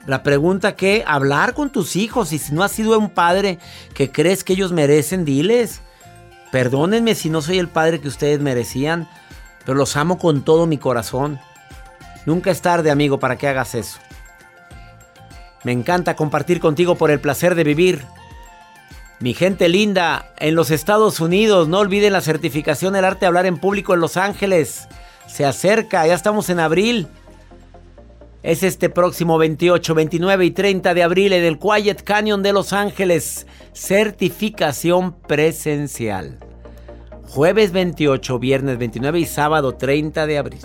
La 0.07 0.23
pregunta 0.23 0.75
que 0.75 1.03
hablar 1.05 1.53
con 1.53 1.69
tus 1.69 1.95
hijos 1.95 2.33
y 2.33 2.39
si 2.39 2.53
no 2.53 2.63
has 2.63 2.71
sido 2.71 2.97
un 2.97 3.09
padre 3.09 3.59
que 3.93 4.11
crees 4.11 4.43
que 4.43 4.53
ellos 4.53 4.71
merecen, 4.71 5.25
diles. 5.25 5.81
Perdónenme 6.51 7.15
si 7.15 7.29
no 7.29 7.41
soy 7.41 7.59
el 7.59 7.69
padre 7.69 8.01
que 8.01 8.07
ustedes 8.07 8.39
merecían, 8.39 9.07
pero 9.65 9.77
los 9.77 9.95
amo 9.95 10.17
con 10.17 10.41
todo 10.41 10.65
mi 10.65 10.77
corazón. 10.77 11.39
Nunca 12.25 12.51
es 12.51 12.61
tarde, 12.61 12.91
amigo, 12.91 13.19
para 13.19 13.37
que 13.37 13.47
hagas 13.47 13.75
eso. 13.75 13.99
Me 15.63 15.71
encanta 15.71 16.15
compartir 16.15 16.59
contigo 16.59 16.95
por 16.95 17.11
el 17.11 17.21
placer 17.21 17.55
de 17.55 17.63
vivir. 17.63 18.05
Mi 19.19 19.35
gente 19.35 19.69
linda, 19.69 20.33
en 20.37 20.55
los 20.55 20.71
Estados 20.71 21.19
Unidos, 21.19 21.67
no 21.67 21.77
olviden 21.77 22.13
la 22.13 22.21
certificación 22.21 22.93
del 22.93 23.05
arte 23.05 23.21
de 23.21 23.27
hablar 23.27 23.45
en 23.45 23.57
público 23.57 23.93
en 23.93 23.99
Los 23.99 24.17
Ángeles. 24.17 24.87
Se 25.27 25.45
acerca, 25.45 26.07
ya 26.07 26.15
estamos 26.15 26.49
en 26.49 26.59
abril. 26.59 27.07
Es 28.43 28.63
este 28.63 28.89
próximo 28.89 29.37
28, 29.37 29.93
29 29.93 30.45
y 30.45 30.51
30 30.51 30.95
de 30.95 31.03
abril 31.03 31.33
en 31.33 31.43
el 31.43 31.59
Quiet 31.59 32.01
Canyon 32.03 32.41
de 32.41 32.53
Los 32.53 32.73
Ángeles. 32.73 33.45
Certificación 33.71 35.13
presencial. 35.13 36.39
Jueves 37.27 37.71
28, 37.71 38.39
viernes 38.39 38.79
29 38.79 39.19
y 39.19 39.25
sábado 39.25 39.75
30 39.75 40.25
de 40.25 40.37
abril. 40.39 40.59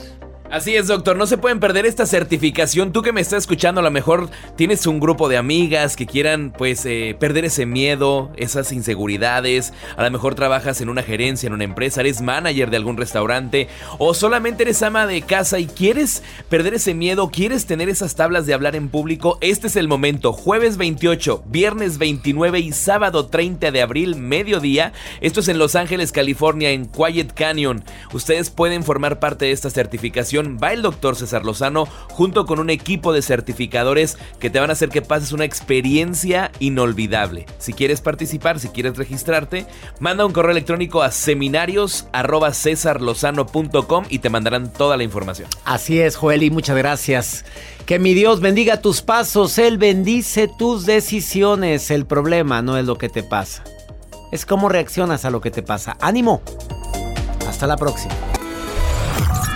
Así 0.48 0.76
es, 0.76 0.86
doctor, 0.86 1.16
no 1.16 1.26
se 1.26 1.38
pueden 1.38 1.58
perder 1.58 1.86
esta 1.86 2.06
certificación. 2.06 2.92
Tú 2.92 3.02
que 3.02 3.12
me 3.12 3.20
estás 3.20 3.42
escuchando, 3.42 3.80
a 3.80 3.84
lo 3.84 3.90
mejor 3.90 4.30
tienes 4.54 4.86
un 4.86 5.00
grupo 5.00 5.28
de 5.28 5.36
amigas 5.36 5.96
que 5.96 6.06
quieran, 6.06 6.52
pues, 6.56 6.86
eh, 6.86 7.16
perder 7.18 7.44
ese 7.46 7.66
miedo, 7.66 8.30
esas 8.36 8.70
inseguridades. 8.70 9.72
A 9.96 10.04
lo 10.04 10.10
mejor 10.12 10.36
trabajas 10.36 10.80
en 10.80 10.88
una 10.88 11.02
gerencia, 11.02 11.48
en 11.48 11.52
una 11.52 11.64
empresa, 11.64 12.00
eres 12.00 12.20
manager 12.20 12.70
de 12.70 12.76
algún 12.76 12.96
restaurante 12.96 13.66
o 13.98 14.14
solamente 14.14 14.62
eres 14.62 14.82
ama 14.84 15.08
de 15.08 15.22
casa 15.22 15.58
y 15.58 15.66
quieres 15.66 16.22
perder 16.48 16.74
ese 16.74 16.94
miedo, 16.94 17.28
quieres 17.30 17.66
tener 17.66 17.88
esas 17.88 18.14
tablas 18.14 18.46
de 18.46 18.54
hablar 18.54 18.76
en 18.76 18.88
público. 18.88 19.38
Este 19.40 19.66
es 19.66 19.74
el 19.74 19.88
momento. 19.88 20.32
Jueves 20.32 20.76
28, 20.76 21.42
viernes 21.46 21.98
29 21.98 22.60
y 22.60 22.70
sábado 22.70 23.26
30 23.26 23.72
de 23.72 23.82
abril, 23.82 24.14
mediodía. 24.14 24.92
Esto 25.20 25.40
es 25.40 25.48
en 25.48 25.58
Los 25.58 25.74
Ángeles, 25.74 26.12
California, 26.12 26.70
en 26.70 26.86
Quiet 26.86 27.32
Canyon. 27.34 27.82
Ustedes 28.12 28.50
pueden 28.50 28.84
formar 28.84 29.18
parte 29.18 29.46
de 29.46 29.50
esta 29.50 29.70
certificación 29.70 30.35
va 30.42 30.72
el 30.72 30.82
doctor 30.82 31.16
César 31.16 31.44
Lozano 31.44 31.86
junto 32.10 32.46
con 32.46 32.60
un 32.60 32.70
equipo 32.70 33.12
de 33.12 33.22
certificadores 33.22 34.16
que 34.38 34.50
te 34.50 34.60
van 34.60 34.70
a 34.70 34.74
hacer 34.74 34.90
que 34.90 35.02
pases 35.02 35.32
una 35.32 35.44
experiencia 35.44 36.52
inolvidable. 36.58 37.46
Si 37.58 37.72
quieres 37.72 38.00
participar, 38.00 38.60
si 38.60 38.68
quieres 38.68 38.96
registrarte, 38.96 39.66
manda 40.00 40.24
un 40.26 40.32
correo 40.32 40.52
electrónico 40.52 41.02
a 41.02 41.10
seminarios.cesarlozano.com 41.10 44.04
y 44.08 44.18
te 44.18 44.30
mandarán 44.30 44.72
toda 44.72 44.96
la 44.96 45.04
información. 45.04 45.48
Así 45.64 46.00
es, 46.00 46.16
Joel, 46.16 46.42
y 46.42 46.50
muchas 46.50 46.76
gracias. 46.76 47.44
Que 47.86 47.98
mi 47.98 48.14
Dios 48.14 48.40
bendiga 48.40 48.80
tus 48.80 49.02
pasos, 49.02 49.58
Él 49.58 49.76
bendice 49.78 50.48
tus 50.58 50.86
decisiones. 50.86 51.90
El 51.90 52.06
problema 52.06 52.62
no 52.62 52.76
es 52.76 52.84
lo 52.84 52.98
que 52.98 53.08
te 53.08 53.22
pasa, 53.22 53.64
es 54.32 54.44
cómo 54.44 54.68
reaccionas 54.68 55.24
a 55.24 55.30
lo 55.30 55.40
que 55.40 55.50
te 55.50 55.62
pasa. 55.62 55.96
Ánimo. 56.00 56.42
Hasta 57.48 57.66
la 57.66 57.76
próxima. 57.76 58.14